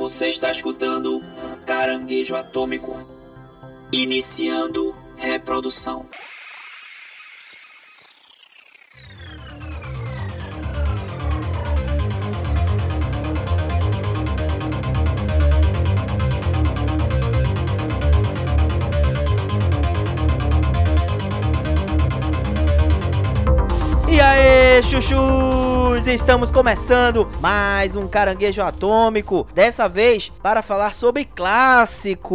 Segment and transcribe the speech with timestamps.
[0.00, 1.20] Você está escutando
[1.66, 2.96] Caranguejo Atômico.
[3.92, 6.06] Iniciando reprodução.
[24.08, 24.82] E aí,
[26.06, 32.30] Estamos começando mais um Caranguejo Atômico, dessa vez para falar sobre clássicos.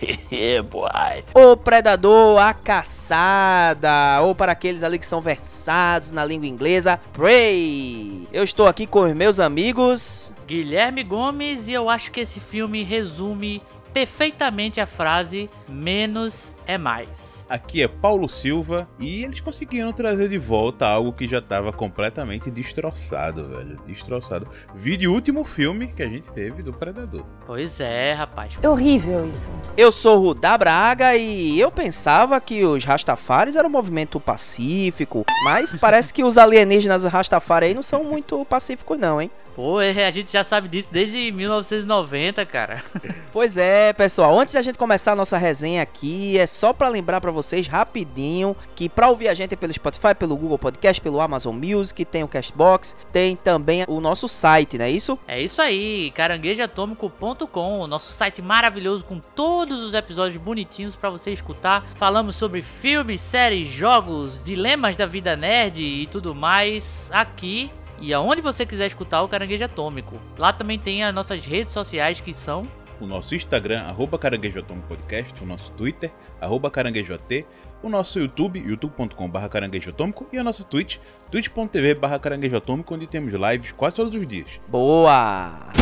[0.70, 1.24] boy.
[1.34, 8.28] O Predador, a Caçada, ou para aqueles ali que são versados na língua inglesa, Prey.
[8.30, 10.34] Eu estou aqui com os meus amigos.
[10.46, 17.46] Guilherme Gomes e eu acho que esse filme resume perfeitamente a frase menos é mais.
[17.48, 22.50] Aqui é Paulo Silva e eles conseguiram trazer de volta algo que já estava completamente
[22.50, 23.80] destroçado, velho.
[23.86, 24.46] Destroçado.
[24.74, 27.24] Vídeo último filme que a gente teve do Predador.
[27.46, 28.58] Pois é, rapaz.
[28.62, 29.48] É horrível isso.
[29.78, 35.24] Eu sou o Rudá Braga e eu pensava que os Rastafaris eram um movimento pacífico,
[35.44, 39.30] mas parece que os alienígenas Rastafari aí não são muito pacíficos não, hein?
[39.58, 42.80] Pô, é, a gente já sabe disso desde 1990, cara.
[43.32, 47.20] Pois é, pessoal, antes da gente começar a nossa resenha aqui, é só para lembrar
[47.20, 51.20] para vocês rapidinho que para ouvir a gente é pelo Spotify, pelo Google Podcast, pelo
[51.20, 55.16] Amazon Music, tem o Castbox, tem também o nosso site, não é isso?
[55.28, 61.30] É isso aí, caranguejoatômico.com, o nosso site maravilhoso com todos os episódios bonitinhos para você
[61.30, 61.86] escutar.
[61.94, 67.70] Falamos sobre filmes, séries, jogos, dilemas da vida nerd e tudo mais aqui
[68.00, 70.20] e aonde você quiser escutar o Caranguejo Atômico.
[70.36, 72.66] Lá também tem as nossas redes sociais que são
[73.00, 76.10] o nosso Instagram, arroba Caranguejo Atômico Podcast, o nosso Twitter,
[76.40, 77.46] arroba caranguejoat,
[77.82, 80.98] o nosso YouTube, youtube.com.br caranguejo atômico e a nossa Twitch,
[81.30, 84.60] twitch.tv barra caranguejo atômico, onde temos lives quase todos os dias.
[84.68, 85.72] Boa!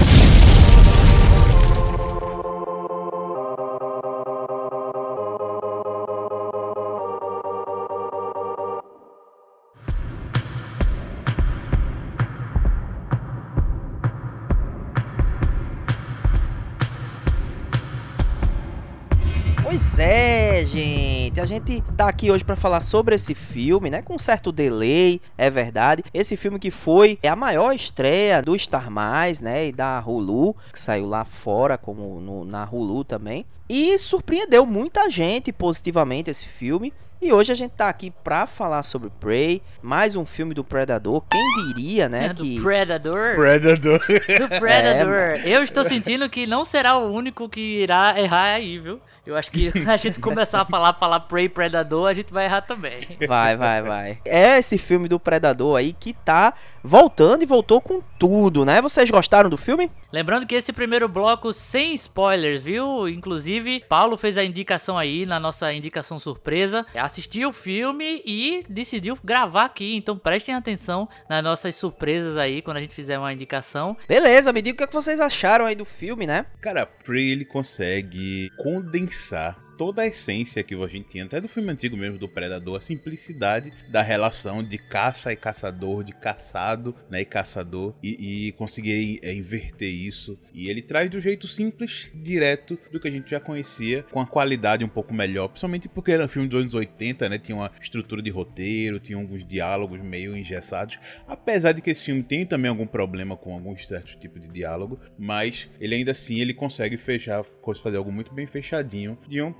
[19.77, 21.39] Pois é, gente.
[21.39, 24.01] A gente tá aqui hoje para falar sobre esse filme, né?
[24.01, 26.03] Com um certo delay, é verdade.
[26.14, 29.69] Esse filme que foi a maior estreia do Star Mais, né?
[29.69, 33.45] E da Hulu, que saiu lá fora, como no, na Hulu também.
[33.69, 36.91] E surpreendeu muita gente positivamente esse filme.
[37.20, 41.23] E hoje a gente tá aqui pra falar sobre Prey, mais um filme do Predador.
[41.31, 42.33] Quem diria, né?
[42.33, 42.61] do que...
[42.61, 43.35] Predador.
[43.35, 43.98] Predador.
[43.98, 45.47] Do Predador.
[45.47, 49.01] Eu estou sentindo que não será o único que irá errar aí, viu?
[49.27, 52.61] Eu acho que a gente começar a falar, falar Prey Predador, a gente vai errar
[52.61, 53.01] também.
[53.27, 54.19] Vai, vai, vai.
[54.25, 58.81] É esse filme do Predador aí que tá voltando e voltou com tudo, né?
[58.81, 59.91] Vocês gostaram do filme?
[60.13, 63.09] Lembrando que esse primeiro bloco sem spoilers, viu?
[63.09, 66.86] Inclusive, Paulo fez a indicação aí na nossa indicação surpresa.
[66.95, 69.97] Assistiu o filme e decidiu gravar aqui.
[69.97, 73.97] Então prestem atenção nas nossas surpresas aí quando a gente fizer uma indicação.
[74.07, 76.47] Beleza, me diga o que vocês acharam aí do filme, né?
[76.61, 79.66] Cara, Prey ele consegue condensar Lisa.
[79.77, 82.81] Toda a essência que a gente tinha, até do filme antigo mesmo, do Predador, a
[82.81, 89.20] simplicidade da relação de caça e caçador, de caçado né, e caçador, e, e conseguir
[89.23, 90.39] é, inverter isso.
[90.53, 94.27] E ele traz do jeito simples, direto, do que a gente já conhecia, com a
[94.27, 97.39] qualidade um pouco melhor, principalmente porque era um filme dos anos 80, né?
[97.39, 102.23] Tinha uma estrutura de roteiro, tinha alguns diálogos meio engessados, apesar de que esse filme
[102.23, 106.55] tem também algum problema com alguns certos tipos de diálogo, mas ele ainda assim ele
[106.55, 107.45] consegue fechar,
[107.83, 109.53] fazer algo muito bem fechadinho de um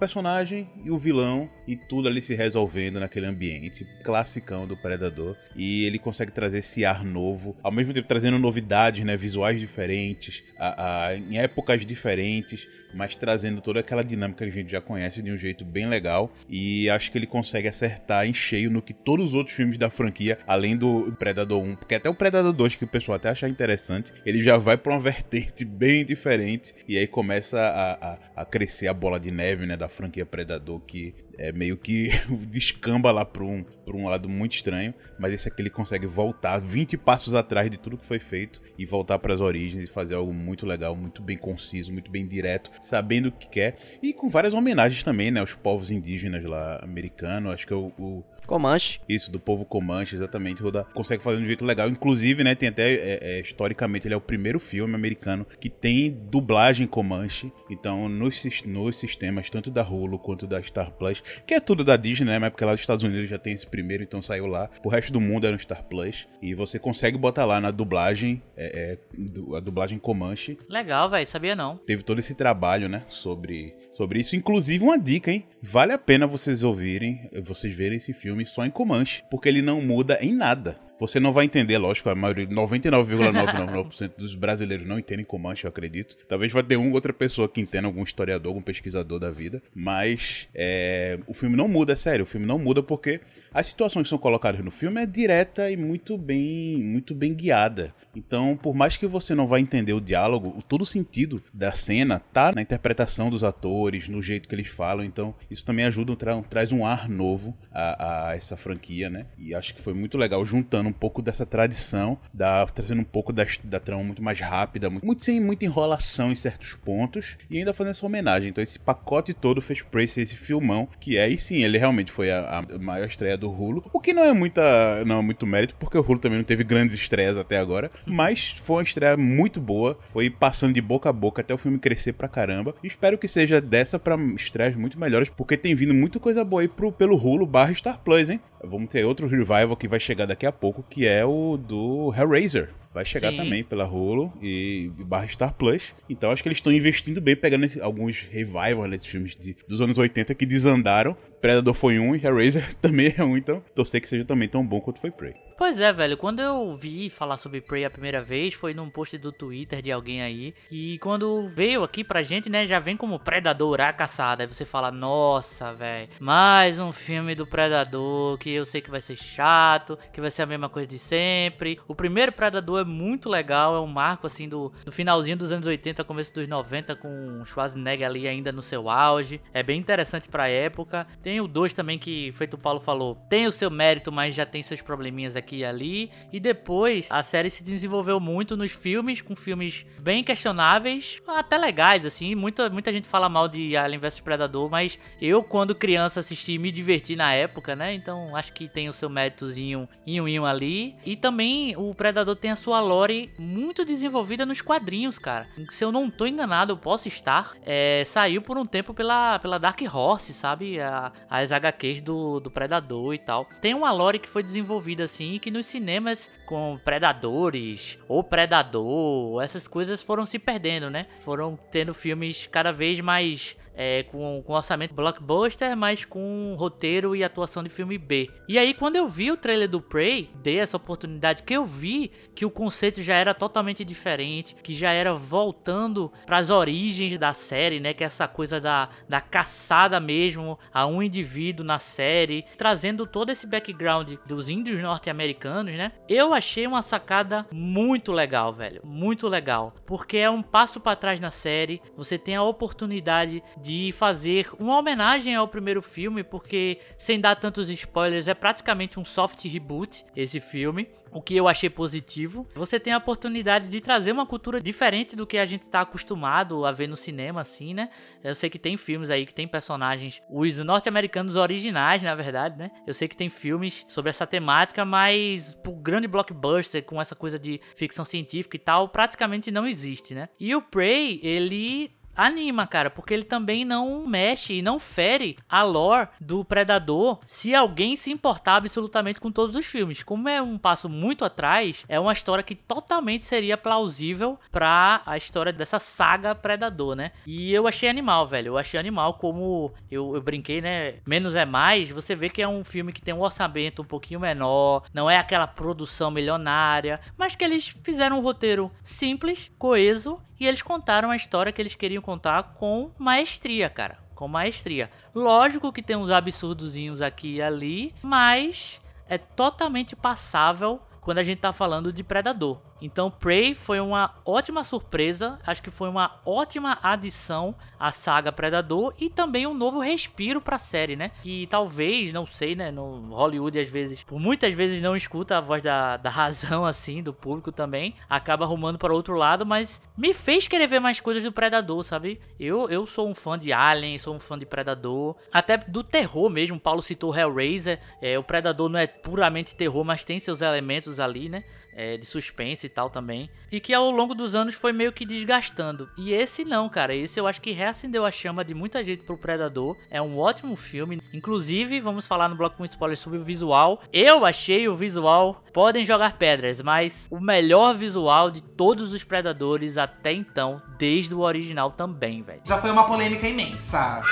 [0.85, 5.37] e o vilão e tudo ali se resolvendo naquele ambiente classicão do Predador.
[5.55, 10.45] E ele consegue trazer esse ar novo, ao mesmo tempo trazendo novidades, né, visuais diferentes,
[10.59, 15.21] a, a, em épocas diferentes, mas trazendo toda aquela dinâmica que a gente já conhece
[15.23, 16.33] de um jeito bem legal.
[16.49, 19.91] E acho que ele consegue acertar em cheio no que todos os outros filmes da
[19.91, 23.49] franquia, além do Predador 1, porque até o Predador 2, que o pessoal até acha
[23.49, 26.75] interessante, ele já vai pra uma vertente bem diferente.
[26.89, 30.81] E aí começa a, a, a crescer a bola de neve, né, da franquia Predador,
[30.81, 32.11] que é meio que
[32.49, 36.59] descamba lá para um, pra um lado muito estranho, mas esse aqui ele consegue voltar
[36.59, 40.15] 20 passos atrás de tudo que foi feito e voltar para as origens e fazer
[40.15, 44.29] algo muito legal, muito bem conciso, muito bem direto, sabendo o que quer e com
[44.29, 47.53] várias homenagens também, né, aos povos indígenas lá americanos.
[47.53, 49.01] Acho que o, o Comanche.
[49.09, 50.63] Isso, do povo Comanche, exatamente.
[50.63, 51.89] Roda, consegue fazer de um jeito legal.
[51.89, 56.11] Inclusive, né, tem até, é, é, historicamente, ele é o primeiro filme americano que tem
[56.11, 57.53] dublagem Comanche.
[57.71, 61.97] Então, nos, nos sistemas, tanto da Hulu quanto da Star Plus, que é tudo da
[61.97, 64.71] Disney, né, mas porque lá nos Estados Unidos já tem esse primeiro, então saiu lá.
[64.85, 66.27] O resto do mundo é no Star Plus.
[66.41, 70.59] E você consegue botar lá na dublagem, é, é a dublagem Comanche.
[70.69, 71.77] Legal, velho, sabia não.
[71.79, 74.37] Teve todo esse trabalho, né, sobre, sobre isso.
[74.37, 75.45] Inclusive, uma dica, hein?
[75.63, 79.81] Vale a pena vocês ouvirem, vocês verem esse filme só em Comanche, porque ele não
[79.81, 80.77] muda em nada.
[80.99, 86.17] Você não vai entender, lógico, a maioria, 99,999% dos brasileiros não entendem Comanche, eu acredito.
[86.27, 89.63] Talvez vai ter uma ou outra pessoa que entenda, algum historiador, algum pesquisador da vida.
[89.75, 92.23] Mas é, o filme não muda, é sério.
[92.23, 93.21] O filme não muda porque
[93.53, 97.95] as situações que são colocadas no filme é direta e muito bem, muito bem guiada.
[98.15, 102.21] Então, por mais que você não vá entender o diálogo, todo o sentido da cena
[102.33, 105.05] tá na interpretação dos atores, no jeito que eles falam.
[105.05, 109.27] Então, isso também ajuda, tra traz um ar novo a, a essa franquia, né?
[109.39, 113.33] E acho que foi muito legal juntando um pouco dessa tradição, da, trazendo um pouco
[113.33, 117.59] da, da trama muito mais rápida, muito, muito, sem muita enrolação em certos pontos, e
[117.59, 118.51] ainda fazendo essa homenagem.
[118.51, 122.13] Então esse pacote todo fez pra esse, esse filmão, que é, e sim, ele realmente
[122.13, 125.47] foi a, a, maior estreia do Hulu, o que não é muita, não é muito
[125.47, 129.17] mérito, porque o Hulu também não teve grandes estreias até agora, mas foi uma estreia
[129.17, 132.87] muito boa, foi passando de boca a boca até o filme crescer pra caramba, e
[132.87, 136.69] espero que seja dessa pra estreias muito melhores, porque tem vindo muita coisa boa aí
[136.69, 138.41] pro, pelo Hulu barra Star Plus, hein?
[138.65, 142.71] Vamos ter outro revival que vai chegar daqui a pouco, que é o do Hellraiser.
[142.97, 143.37] Vai chegar Sim.
[143.37, 145.95] também pela Hulu e, e barra Star Plus.
[146.09, 149.83] Então acho que eles estão investindo bem, pegando esse, alguns revivals nesses filmes de, dos
[149.83, 151.15] anos 80 que desandaram.
[151.39, 154.81] Predador foi um e Hellraiser também é um, então torcer que seja também tão bom
[154.81, 155.35] quanto foi Prey.
[155.59, 156.17] Pois é, velho.
[156.17, 159.93] Quando eu vi falar sobre Prey a primeira vez, foi num post do Twitter de
[159.93, 160.55] alguém aí.
[160.71, 164.43] E quando veio aqui pra gente, né, já vem como Predador, a caçada.
[164.43, 169.01] Aí você fala, nossa, velho, mais um filme do Predador que eu sei que vai
[169.01, 171.79] ser chato, que vai ser a mesma coisa de sempre.
[171.87, 175.67] O primeiro Predador é muito legal, é um marco assim do, do finalzinho dos anos
[175.67, 179.41] 80, começo dos 90, com Schwarzenegger ali ainda no seu auge.
[179.53, 181.07] É bem interessante pra época.
[181.23, 184.47] Tem o 2 também que, feito o Paulo falou, tem o seu mérito, mas já
[184.47, 186.11] tem seus probleminhas aqui e ali.
[186.33, 192.07] E depois a série se desenvolveu muito nos filmes, com filmes bem questionáveis, até legais,
[192.07, 192.35] assim.
[192.35, 196.71] Muita, muita gente fala mal de Alien vs Predador, mas eu, quando criança, assisti me
[196.71, 197.95] diverti na época, né?
[197.95, 200.95] Então acho que tem o seu méritozinho inho ali.
[201.05, 205.49] E também o Predador tem a sua lore muito desenvolvida nos quadrinhos, cara.
[205.71, 207.55] Se eu não tô enganado, eu posso estar.
[207.65, 210.81] É, saiu por um tempo pela, pela Dark Horse, sabe?
[210.81, 213.47] A, as HQs do, do Predador e tal.
[213.61, 219.67] Tem uma lore que foi desenvolvida assim que nos cinemas com Predadores ou Predador, essas
[219.67, 221.07] coisas foram se perdendo, né?
[221.21, 227.23] Foram tendo filmes cada vez mais é, com, com orçamento blockbuster, mas com roteiro e
[227.23, 228.31] atuação de filme B.
[228.49, 232.11] E aí, quando eu vi o trailer do Prey, dei essa oportunidade que eu vi
[232.35, 237.35] que o conceito já era totalmente diferente, que já era voltando para as origens da
[237.35, 237.93] série, né?
[237.93, 243.31] Que é essa coisa da, da caçada mesmo a um indivíduo na série, trazendo todo
[243.31, 245.93] esse background dos índios norte-americanos, né?
[246.09, 251.21] Eu achei uma sacada muito legal, velho, muito legal, porque é um passo para trás
[251.21, 251.83] na série.
[251.97, 257.71] Você tem a oportunidade de fazer uma homenagem ao primeiro filme, porque sem dar tantos
[257.71, 262.47] spoilers, é praticamente um soft reboot esse filme o que eu achei positivo.
[262.55, 266.67] Você tem a oportunidade de trazer uma cultura diferente do que a gente está acostumado
[266.67, 267.89] a ver no cinema, assim, né?
[268.23, 272.71] Eu sei que tem filmes aí que tem personagens, os norte-americanos originais, na verdade, né?
[272.87, 277.39] Eu sei que tem filmes sobre essa temática, mas pro grande blockbuster com essa coisa
[277.39, 280.29] de ficção científica e tal, praticamente não existe, né?
[280.39, 285.63] E o Prey, ele anima, cara, porque ele também não mexe e não fere a
[285.63, 290.03] lore do Predador se alguém se importar absolutamente com todos os filmes.
[290.03, 295.17] Como é um passo muito atrás, é uma história que totalmente seria plausível para a
[295.17, 297.13] história dessa saga Predador, né?
[297.27, 298.49] E eu achei animal, velho.
[298.49, 300.95] Eu achei animal como eu, eu brinquei, né?
[301.07, 301.91] Menos é mais.
[301.91, 305.19] Você vê que é um filme que tem um orçamento um pouquinho menor, não é
[305.19, 311.17] aquela produção milionária, mas que eles fizeram um roteiro simples, coeso e eles contaram a
[311.17, 313.99] história que eles queriam contar com maestria, cara.
[314.15, 314.91] Com maestria.
[315.15, 321.39] Lógico que tem uns absurdozinhos aqui e ali, mas é totalmente passável quando a gente
[321.39, 322.61] tá falando de Predador.
[322.81, 328.95] Então Prey foi uma ótima surpresa, acho que foi uma ótima adição à saga Predador
[328.99, 331.11] e também um novo respiro para a série, né?
[331.23, 335.41] Que talvez, não sei, né, no Hollywood às vezes, por muitas vezes não escuta a
[335.41, 340.13] voz da, da razão assim do público também, acaba arrumando para outro lado, mas me
[340.13, 342.21] fez querer ver mais coisas do Predador, sabe?
[342.39, 346.29] Eu eu sou um fã de Alien, sou um fã de Predador, até do terror
[346.29, 346.61] mesmo.
[346.61, 351.29] Paulo citou Hellraiser, é, o Predador não é puramente terror, mas tem seus elementos ali,
[351.29, 351.45] né?
[351.77, 353.29] É, de suspense e tal também.
[353.53, 355.89] E que ao longo dos anos foi meio que desgastando.
[355.97, 356.95] E esse não, cara.
[356.95, 359.77] Esse eu acho que reacendeu a chama de muita gente pro Predador.
[359.91, 361.01] É um ótimo filme.
[361.13, 363.83] Inclusive, vamos falar no bloco com spoilers sobre o visual.
[363.93, 365.45] Eu achei o visual.
[365.53, 371.21] Podem jogar pedras, mas o melhor visual de todos os Predadores até então, desde o
[371.21, 372.41] original também, velho.
[372.45, 374.03] Já foi uma polêmica imensa.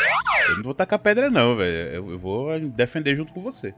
[0.49, 1.88] Eu não vou tacar pedra, não, velho.
[1.94, 3.75] Eu vou defender junto com você.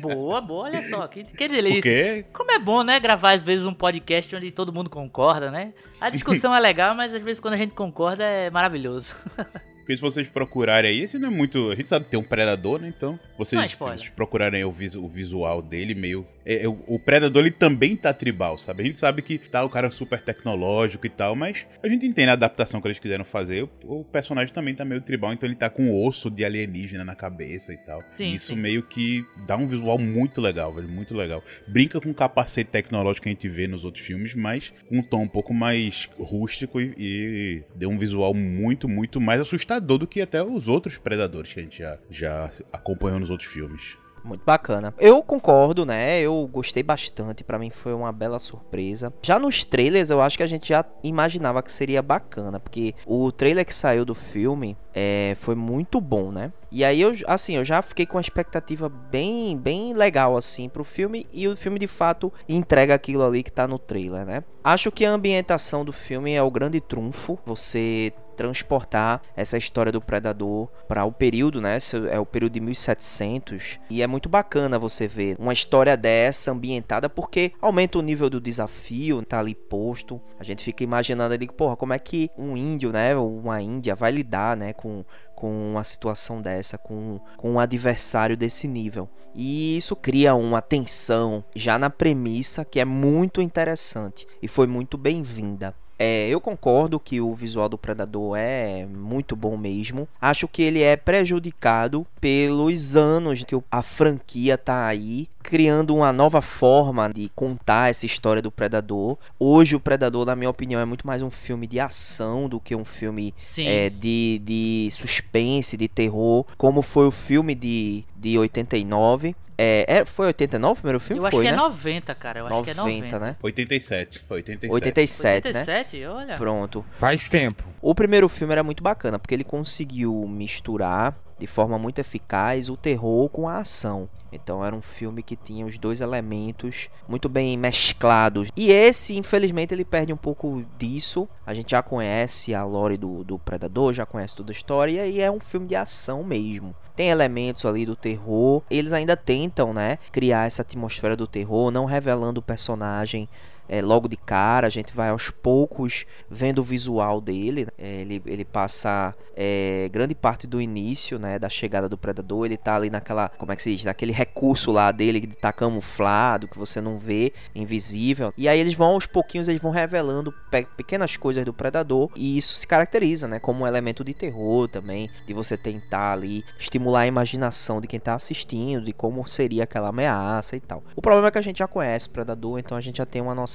[0.00, 1.06] Boa, boa, olha só.
[1.06, 2.24] Que, que delícia.
[2.32, 5.72] Como é bom, né, gravar às vezes um podcast onde todo mundo concorda, né?
[6.00, 9.14] A discussão é legal, mas às vezes quando a gente concorda é maravilhoso.
[9.82, 11.70] Porque se vocês procurarem aí, esse não é muito.
[11.70, 12.92] A gente sabe que tem um predador, né?
[12.96, 16.26] Então, vocês, é se vocês procurarem aí o, visu- o visual dele, meio.
[16.46, 18.82] é- é o predador ele também tá tribal, sabe?
[18.82, 22.30] A gente sabe que tá o cara super tecnológico e tal, mas a gente entende
[22.30, 23.62] a adaptação que eles quiseram fazer.
[23.84, 27.14] O, o personagem também tá meio tribal, então ele tá com osso de alienígena na
[27.14, 28.02] cabeça e tal.
[28.16, 28.60] Sim, e isso sim.
[28.60, 30.88] meio que dá um visual muito legal, velho.
[30.88, 31.42] Muito legal.
[31.66, 35.02] Brinca com o capacete tecnológico que a gente vê nos outros filmes, mas com um
[35.02, 40.06] tom um pouco mais rústico e, e deu um visual muito, muito mais assustador do
[40.06, 43.96] que até os outros predadores que a gente já, já acompanhou nos outros filmes.
[44.24, 44.94] Muito bacana.
[44.98, 46.20] Eu concordo, né?
[46.20, 47.42] Eu gostei bastante.
[47.42, 49.12] Pra mim foi uma bela surpresa.
[49.22, 53.32] Já nos trailers, eu acho que a gente já imaginava que seria bacana, porque o
[53.32, 56.52] trailer que saiu do filme é, foi muito bom, né?
[56.70, 60.84] E aí eu, assim, eu já fiquei com uma expectativa bem, bem legal assim pro
[60.84, 64.42] filme e o filme de fato entrega aquilo ali que tá no trailer, né?
[64.64, 67.38] Acho que a ambientação do filme é o grande trunfo.
[67.44, 71.78] Você transportar essa história do predador para o período, né?
[72.10, 77.08] É o período de 1700 e é muito bacana você ver uma história dessa ambientada
[77.08, 80.20] porque aumenta o nível do desafio, tá ali posto.
[80.38, 84.10] A gente fica imaginando ali, porra, como é que um índio, né, uma índia vai
[84.10, 85.04] lidar, né, com
[85.42, 89.08] com uma situação dessa, com, com um adversário desse nível.
[89.34, 94.96] E isso cria uma tensão já na premissa que é muito interessante e foi muito
[94.96, 95.74] bem-vinda.
[95.98, 100.08] É, eu concordo que o visual do Predador é muito bom mesmo.
[100.20, 106.40] Acho que ele é prejudicado pelos anos que a franquia tá aí criando uma nova
[106.40, 109.18] forma de contar essa história do Predador.
[109.38, 112.74] Hoje o Predador, na minha opinião, é muito mais um filme de ação do que
[112.74, 119.34] um filme é, de, de suspense, de terror, como foi o filme de, de 89.
[119.62, 121.20] É, é, foi 89 o primeiro filme?
[121.20, 121.56] eu acho foi, que é né?
[121.56, 122.40] 90, cara.
[122.40, 123.18] Eu acho que é 90.
[123.20, 123.36] né?
[123.40, 124.24] 87.
[124.28, 124.72] 87.
[124.74, 125.60] 87, né?
[125.60, 126.36] 87, olha.
[126.36, 126.84] Pronto.
[126.92, 127.64] Faz tempo.
[127.80, 132.76] O primeiro filme era muito bacana, porque ele conseguiu misturar de forma muito eficaz o
[132.76, 134.08] terror com a ação.
[134.30, 138.48] Então era um filme que tinha os dois elementos muito bem mesclados.
[138.56, 141.28] E esse, infelizmente, ele perde um pouco disso.
[141.44, 145.20] A gente já conhece a lore do, do Predador, já conhece toda a história, e
[145.20, 146.76] é um filme de ação mesmo.
[146.94, 148.62] Tem elementos ali do terror.
[148.70, 153.28] Eles ainda tentam, né, criar essa atmosfera do terror, não revelando o personagem
[153.68, 157.68] é, logo de cara, a gente vai aos poucos vendo o visual dele.
[157.78, 162.46] É, ele, ele passa é, grande parte do início, né, da chegada do predador.
[162.46, 165.52] Ele tá ali naquela, como é que se diz, naquele recurso lá dele que tá
[165.52, 168.32] camuflado, que você não vê, invisível.
[168.36, 172.36] E aí eles vão aos pouquinhos, eles vão revelando pe- pequenas coisas do predador e
[172.36, 177.00] isso se caracteriza, né, como um elemento de terror também, de você tentar ali estimular
[177.00, 180.82] a imaginação de quem tá assistindo, de como seria aquela ameaça e tal.
[180.94, 183.22] O problema é que a gente já conhece o predador, então a gente já tem
[183.22, 183.51] uma noção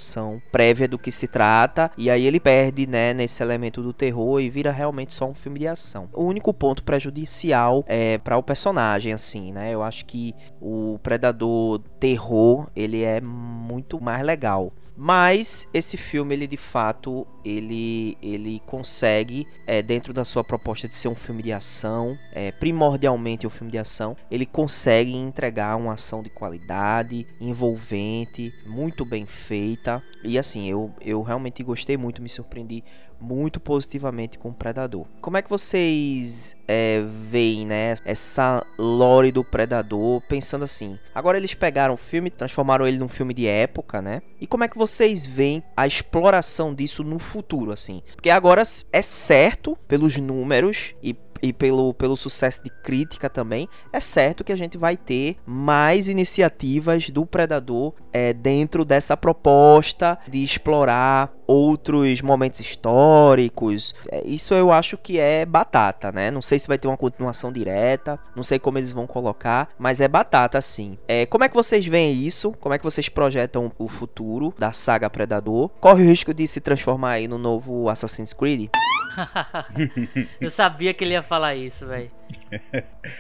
[0.52, 4.50] prévia do que se trata e aí ele perde, né, nesse elemento do terror e
[4.50, 6.10] vira realmente só um filme de ação.
[6.14, 9.74] O único ponto prejudicial é para o personagem assim, né?
[9.74, 14.72] Eu acho que o predador terror, ele é muito mais legal.
[15.00, 20.96] Mas esse filme, ele de fato, ele, ele consegue, é, dentro da sua proposta de
[20.96, 25.94] ser um filme de ação, é, primordialmente um filme de ação, ele consegue entregar uma
[25.94, 30.02] ação de qualidade, envolvente, muito bem feita.
[30.24, 32.84] E assim, eu, eu realmente gostei muito, me surpreendi
[33.20, 35.06] muito positivamente com o Predador.
[35.22, 40.98] Como é que vocês é, veem, né, essa lore do Predador, pensando assim?
[41.14, 44.22] Agora eles pegaram o filme, transformaram ele num filme de época, né?
[44.40, 48.02] E como é que vocês veem a exploração disso no futuro, assim?
[48.16, 54.00] Porque agora é certo, pelos números e e pelo, pelo sucesso de crítica também, é
[54.00, 60.44] certo que a gente vai ter mais iniciativas do Predador é, dentro dessa proposta de
[60.44, 63.96] explorar outros momentos históricos.
[64.12, 66.30] É, isso eu acho que é batata, né?
[66.30, 70.02] Não sei se vai ter uma continuação direta, não sei como eles vão colocar, mas
[70.02, 70.98] é batata sim.
[71.08, 72.52] É, como é que vocês veem isso?
[72.60, 75.70] Como é que vocês projetam o futuro da saga Predador?
[75.80, 78.70] Corre o risco de se transformar aí no novo Assassin's Creed?
[80.40, 82.12] eu sabia que ele ia falar isso, velho.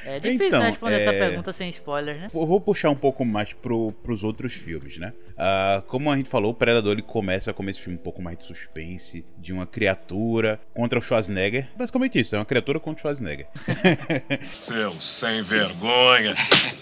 [0.05, 2.27] É difícil Então, responder é- essa pergunta sem spoilers, né?
[2.31, 5.13] Vou vou puxar um pouco mais pro, pros outros filmes, né?
[5.37, 8.37] Ah, como a gente falou, o Predador ele começa com esse filme um pouco mais
[8.37, 11.67] de suspense, de uma criatura contra o Schwarzenegger.
[11.77, 13.47] Basicamente isso, é uma criatura contra o Schwarzenegger.
[14.57, 16.35] Seu sem vergonha.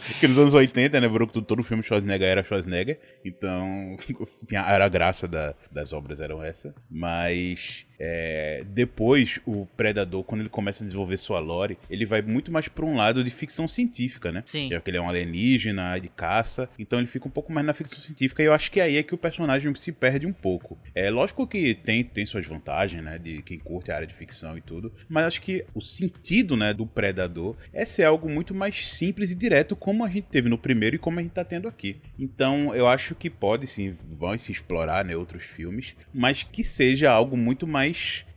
[0.08, 3.00] Porque nos anos 80, né, Bruno, todo filme de Schwarzenegger era Schwarzenegger.
[3.24, 3.98] Então,
[4.48, 6.74] tinha, era a graça da- das obras eram essa.
[6.90, 12.52] Mas é, depois, o Predador, quando ele começa a desenvolver sua lore, ele vai muito
[12.52, 14.44] mais pra um lado de ficção científica, né?
[14.46, 14.70] Sim.
[14.70, 16.70] Já que ele é um alienígena, de caça.
[16.78, 18.42] Então ele fica um pouco mais na ficção científica.
[18.42, 20.78] E eu acho que aí é que o personagem se perde um pouco.
[20.94, 23.18] É lógico que tem, tem suas vantagens, né?
[23.18, 24.92] De quem curte a área de ficção e tudo.
[25.08, 29.36] Mas acho que o sentido, né, do Predador é ser algo muito mais simples e
[29.36, 31.98] direto, como a gente teve no primeiro e como a gente tá tendo aqui.
[32.18, 37.12] Então eu acho que pode sim, vão se explorar, né, outros filmes, mas que seja
[37.12, 37.85] algo muito mais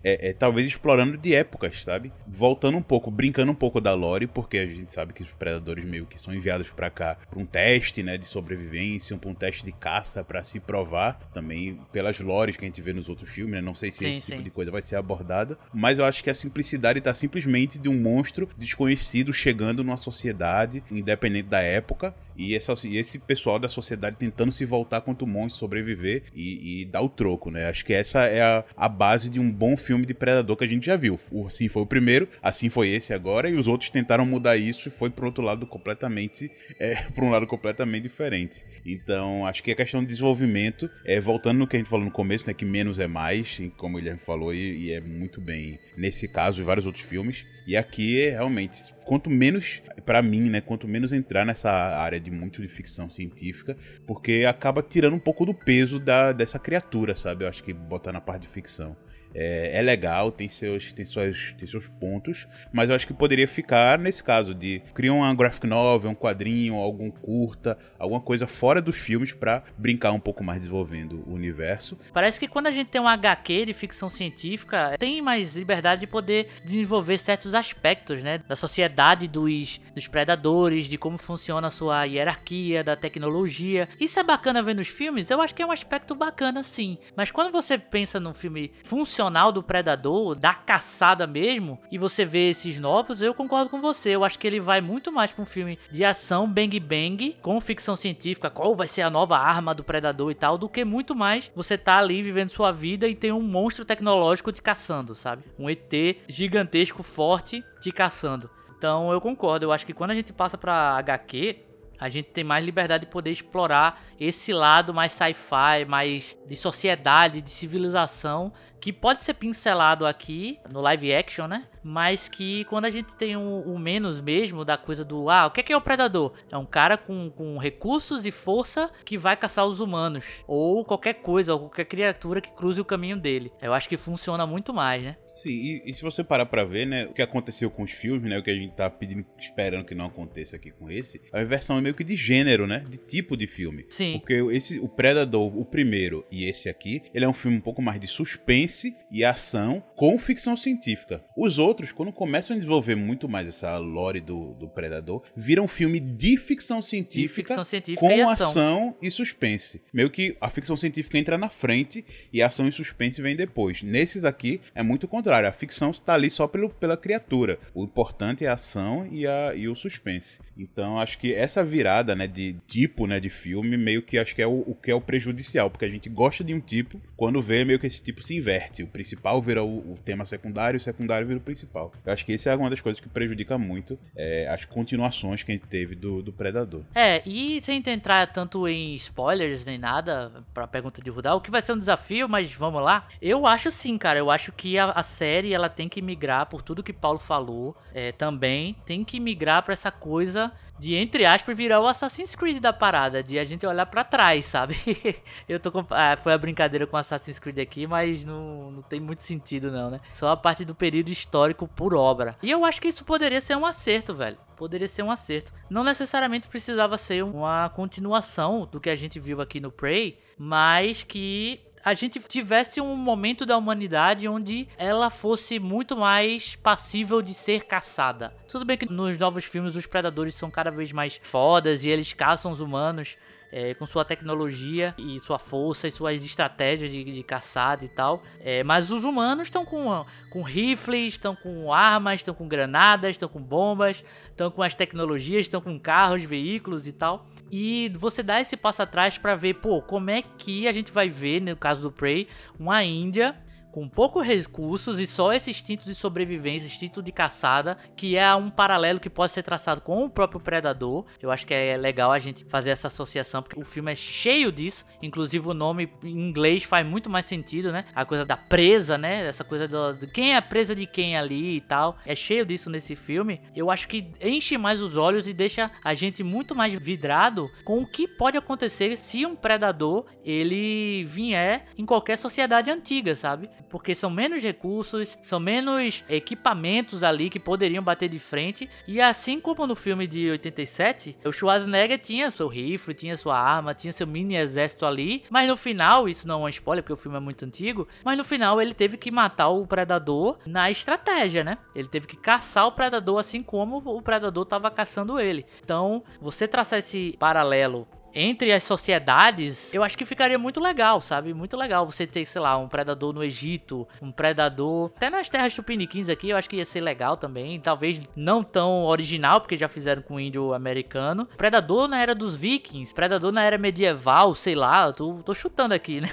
[0.03, 2.13] é, é, talvez explorando de épocas, sabe?
[2.27, 5.85] Voltando um pouco, brincando um pouco da lore, porque a gente sabe que os predadores
[5.85, 9.65] meio que são enviados pra cá pra um teste, né, de sobrevivência, pra um teste
[9.65, 13.55] de caça pra se provar, também pelas lores que a gente vê nos outros filmes,
[13.55, 13.61] né?
[13.61, 14.33] Não sei se Sim, esse sim.
[14.33, 17.89] tipo de coisa vai ser abordada, mas eu acho que a simplicidade tá simplesmente de
[17.89, 23.69] um monstro desconhecido chegando numa sociedade, independente da época, e, essa, e esse pessoal da
[23.69, 27.67] sociedade tentando se voltar contra o monstro, sobreviver e, e dar o troco, né?
[27.67, 30.69] Acho que essa é a, a base de um bom filme de Predador que a
[30.69, 31.19] gente já viu.
[31.31, 34.89] O Assim foi o primeiro, assim foi esse agora, e os outros tentaram mudar isso
[34.89, 36.51] e foi pro outro lado completamente.
[36.81, 38.65] É, pra um lado completamente diferente.
[38.87, 42.11] Então, acho que a questão de desenvolvimento, é, voltando no que a gente falou no
[42.11, 42.55] começo, né?
[42.55, 46.65] Que menos é mais, como ele falou, e, e é muito bem nesse caso e
[46.65, 47.45] vários outros filmes.
[47.67, 50.61] E aqui, é, realmente, quanto menos, pra mim, né?
[50.61, 53.77] Quanto menos entrar nessa área de muito de ficção científica,
[54.07, 57.45] porque acaba tirando um pouco do peso da, dessa criatura, sabe?
[57.45, 58.97] Eu acho que botar na parte de ficção.
[59.35, 63.47] É, é legal, tem seus, tem, suas, tem seus pontos, mas eu acho que poderia
[63.47, 68.81] ficar nesse caso de criar uma graphic novel, um quadrinho, algum curta, alguma coisa fora
[68.81, 71.99] dos filmes pra brincar um pouco mais desenvolvendo o universo.
[72.13, 76.07] Parece que quando a gente tem um HQ de ficção científica, tem mais liberdade de
[76.07, 78.39] poder desenvolver certos aspectos, né?
[78.39, 83.89] Da sociedade dos, dos predadores, de como funciona a sua hierarquia, da tecnologia.
[84.01, 85.31] Isso é bacana ver nos filmes?
[85.31, 86.99] Eu acho que é um aspecto bacana, sim.
[87.17, 89.18] Mas quando você pensa num filme funcional
[89.53, 94.11] do predador, da caçada mesmo, e você vê esses novos, eu concordo com você.
[94.11, 97.61] Eu acho que ele vai muito mais pra um filme de ação, bang bang, com
[97.61, 101.17] ficção científica, qual vai ser a nova arma do predador e tal, do que muito
[101.17, 105.43] mais você tá ali vivendo sua vida e tem um monstro tecnológico te caçando, sabe?
[105.59, 105.93] Um ET
[106.29, 108.49] gigantesco, forte, te caçando.
[108.77, 111.65] Então eu concordo, eu acho que quando a gente passa pra HQ,
[112.01, 117.43] a gente tem mais liberdade de poder explorar esse lado mais sci-fi, mais de sociedade,
[117.43, 121.65] de civilização, que pode ser pincelado aqui no live action, né?
[121.83, 125.47] Mas que quando a gente tem o um, um menos mesmo da coisa do ah,
[125.47, 126.33] o que é, que é o predador?
[126.51, 130.25] É um cara com, com recursos e força que vai caçar os humanos.
[130.47, 133.53] Ou qualquer coisa, ou qualquer criatura que cruze o caminho dele.
[133.63, 135.17] Eu acho que funciona muito mais, né?
[135.39, 138.29] Sim, e, e se você parar pra ver, né, o que aconteceu com os filmes,
[138.29, 141.41] né, o que a gente tá pedindo, esperando que não aconteça aqui com esse, a
[141.41, 143.87] inversão é meio que de gênero, né, de tipo de filme.
[143.89, 144.19] Sim.
[144.19, 147.81] Porque esse, o Predador, o primeiro e esse aqui, ele é um filme um pouco
[147.81, 148.68] mais de suspense
[149.11, 151.25] e ação com ficção científica.
[151.37, 155.69] Os outros, quando começam a desenvolver muito mais essa lore do, do Predador, viram um
[155.69, 158.49] filme de ficção científica, ficção científica com e ação.
[158.49, 159.83] ação e suspense.
[159.93, 163.83] Meio que a ficção científica entra na frente e a ação e suspense vem depois.
[163.83, 165.49] Nesses aqui é muito o contrário.
[165.49, 167.59] A ficção está ali só pelo, pela criatura.
[167.75, 170.41] O importante é a ação e, a, e o suspense.
[170.57, 174.43] Então acho que essa virada, né, de tipo, né, de filme, meio que acho que
[174.43, 177.41] é o, o que é o prejudicial, porque a gente gosta de um tipo, quando
[177.41, 178.58] vê meio que esse tipo se inverte.
[178.83, 181.93] O principal vira o, o tema secundário, o secundário vira o principal.
[182.05, 185.53] Eu acho que essa é uma das coisas que prejudica muito é, as continuações que
[185.53, 186.83] a gente teve do, do Predador.
[186.95, 191.51] É, e sem entrar tanto em spoilers nem nada, pra pergunta de Rudal, o que
[191.51, 193.09] vai ser um desafio, mas vamos lá.
[193.21, 196.63] Eu acho sim, cara, eu acho que a, a série ela tem que migrar por
[196.63, 201.57] tudo que Paulo falou, é, também tem que migrar pra essa coisa de, entre aspas,
[201.57, 204.77] virar o Assassin's Creed da parada, de a gente olhar pra trás, sabe?
[205.49, 209.23] Eu tô ah, foi a brincadeira com Assassin's Creed aqui, mas não, não tem muito
[209.23, 210.01] sentido não, né?
[210.13, 212.37] Só a parte do período histórico por obra.
[212.43, 215.53] E eu acho que isso poderia ser um acerto, velho poderia ser um acerto.
[215.71, 221.05] Não necessariamente precisava ser uma continuação do que a gente viu aqui no Prey, mas
[221.05, 227.33] que a gente tivesse um momento da humanidade onde ela fosse muito mais passível de
[227.33, 228.35] ser caçada.
[228.47, 232.13] Tudo bem que nos novos filmes os predadores são cada vez mais fodas e eles
[232.13, 233.17] caçam os humanos,
[233.51, 238.23] é, com sua tecnologia e sua força e suas estratégias de, de caçada e tal.
[238.41, 243.31] É, mas os humanos estão com, com rifles, estão com armas, estão com granadas, estão
[243.31, 247.27] com bombas, estão com as tecnologias, estão com carros, veículos e tal.
[247.51, 251.09] E você dá esse passo atrás para ver, pô, como é que a gente vai
[251.09, 253.37] ver, no caso do Prey, uma Índia
[253.79, 258.51] com poucos recursos e só esse instinto de sobrevivência, instinto de caçada, que é um
[258.51, 261.05] paralelo que pode ser traçado com o próprio Predador.
[261.23, 264.51] Eu acho que é legal a gente fazer essa associação, porque o filme é cheio
[264.51, 264.85] disso.
[265.01, 267.85] Inclusive o nome em inglês faz muito mais sentido, né?
[267.95, 269.25] A coisa da presa, né?
[269.29, 271.99] Essa coisa do, de quem é presa de quem ali e tal.
[272.05, 273.41] É cheio disso nesse filme.
[273.55, 277.81] Eu acho que enche mais os olhos e deixa a gente muito mais vidrado com
[277.81, 283.49] o que pode acontecer se um predador ele vier em qualquer sociedade antiga, sabe?
[283.69, 288.69] Porque são menos recursos, são menos equipamentos ali que poderiam bater de frente.
[288.87, 293.75] E assim como no filme de 87, o Schwarzenegger tinha seu rifle, tinha sua arma,
[293.75, 296.97] tinha seu mini exército ali, mas no final, isso não é um spoiler porque o
[296.97, 301.45] filme é muito antigo, mas no final ele teve que matar o predador na estratégia,
[301.45, 301.59] né?
[301.75, 305.45] Ele teve que caçar o predador assim como o predador estava caçando ele.
[305.63, 307.87] Então, você traçar esse paralelo
[308.19, 311.33] entre as sociedades, eu acho que ficaria muito legal, sabe?
[311.33, 315.55] Muito legal você ter, sei lá, um predador no Egito, um predador até nas terras
[315.55, 317.61] tupiniquins aqui, eu acho que ia ser legal também.
[317.61, 321.27] Talvez não tão original, porque já fizeram com o índio americano.
[321.37, 326.01] Predador na era dos vikings, predador na era medieval, sei lá, tô, tô chutando aqui,
[326.01, 326.09] né?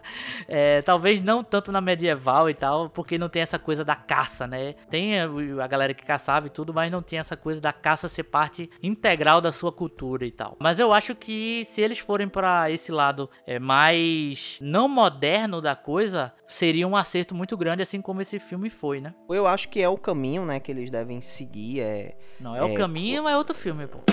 [0.48, 4.46] é, talvez não tanto na medieval e tal, porque não tem essa coisa da caça,
[4.46, 4.72] né?
[4.88, 8.24] Tem a galera que caçava e tudo, mas não tem essa coisa da caça ser
[8.24, 10.56] parte integral da sua cultura e tal.
[10.58, 15.76] Mas eu acho que se eles forem para esse lado é, mais não moderno da
[15.76, 19.14] coisa, seria um acerto muito grande, assim como esse filme foi, né?
[19.28, 21.80] Eu acho que é o caminho, né, que eles devem seguir.
[21.80, 23.98] É, não, é, é o caminho, é outro filme, pô.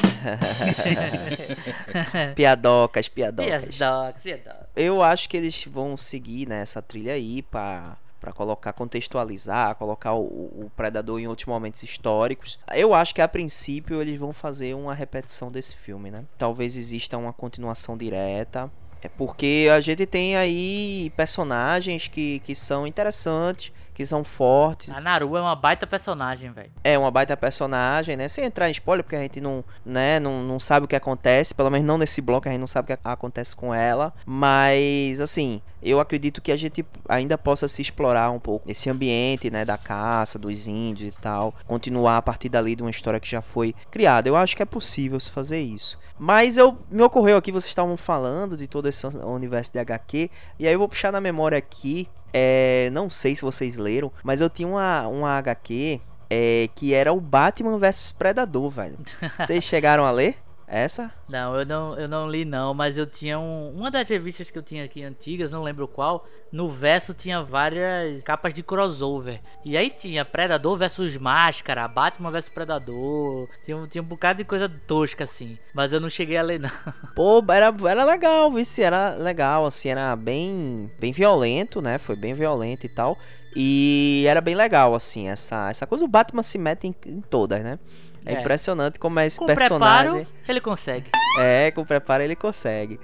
[2.35, 3.75] piadocas, piadocas.
[3.75, 4.67] Piadocas, piadocas.
[4.75, 7.97] Eu acho que eles vão seguir nessa né, trilha aí para
[8.27, 12.59] para colocar, contextualizar, colocar o, o, Predador em outros momentos históricos.
[12.73, 16.25] Eu acho que a princípio eles vão fazer uma repetição desse filme, né?
[16.37, 18.69] Talvez exista uma continuação direta.
[19.01, 24.93] É porque a gente tem aí personagens que, que são interessantes, que são fortes.
[24.93, 26.69] A Naru é uma baita personagem, velho.
[26.83, 28.27] É uma baita personagem, né?
[28.27, 31.55] Sem entrar em spoiler, porque a gente não, né, não, não sabe o que acontece,
[31.55, 35.19] pelo menos não nesse bloco a gente não sabe o que acontece com ela, mas
[35.19, 39.65] assim, eu acredito que a gente ainda possa se explorar um pouco esse ambiente, né,
[39.65, 43.41] da caça, dos índios e tal, continuar a partir dali de uma história que já
[43.41, 44.29] foi criada.
[44.29, 45.97] Eu acho que é possível se fazer isso.
[46.19, 50.29] Mas eu me ocorreu aqui, vocês estavam falando de todo esse universo de HQ,
[50.59, 54.41] e aí eu vou puxar na memória aqui é, não sei se vocês leram, mas
[54.41, 58.97] eu tinha uma, uma HQ é, que era o Batman vs Predador, velho.
[59.39, 60.35] Vocês chegaram a ler?
[60.67, 61.09] Essa?
[61.29, 64.57] Não, eu não, eu não li não, mas eu tinha um, uma das revistas que
[64.57, 66.27] eu tinha aqui antigas, não lembro qual.
[66.51, 69.39] No verso tinha várias capas de crossover.
[69.63, 73.47] E aí tinha Predador versus Máscara, Batman versus Predador.
[73.63, 76.69] Tinha, tinha um bocado de coisa tosca assim, mas eu não cheguei a ler não.
[77.15, 81.97] Pô, era, era legal, vice, era legal, assim, era bem, bem violento, né?
[81.97, 83.17] Foi bem violento e tal.
[83.55, 86.03] E era bem legal, assim, essa, essa coisa.
[86.03, 87.79] O Batman se mete em, em todas, né?
[88.27, 90.25] É, é, impressionante como é esse com personagem.
[90.25, 91.09] Preparo, ele consegue.
[91.39, 92.99] É, com preparo ele consegue.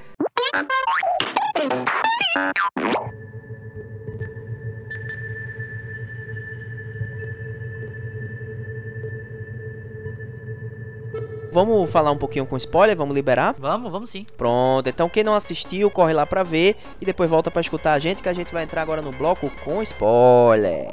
[11.53, 12.97] Vamos falar um pouquinho com spoiler?
[12.97, 13.55] Vamos liberar?
[13.59, 14.25] Vamos, vamos sim.
[14.35, 17.99] Pronto, então quem não assistiu, corre lá pra ver e depois volta pra escutar a
[17.99, 20.87] gente, que a gente vai entrar agora no bloco com spoiler.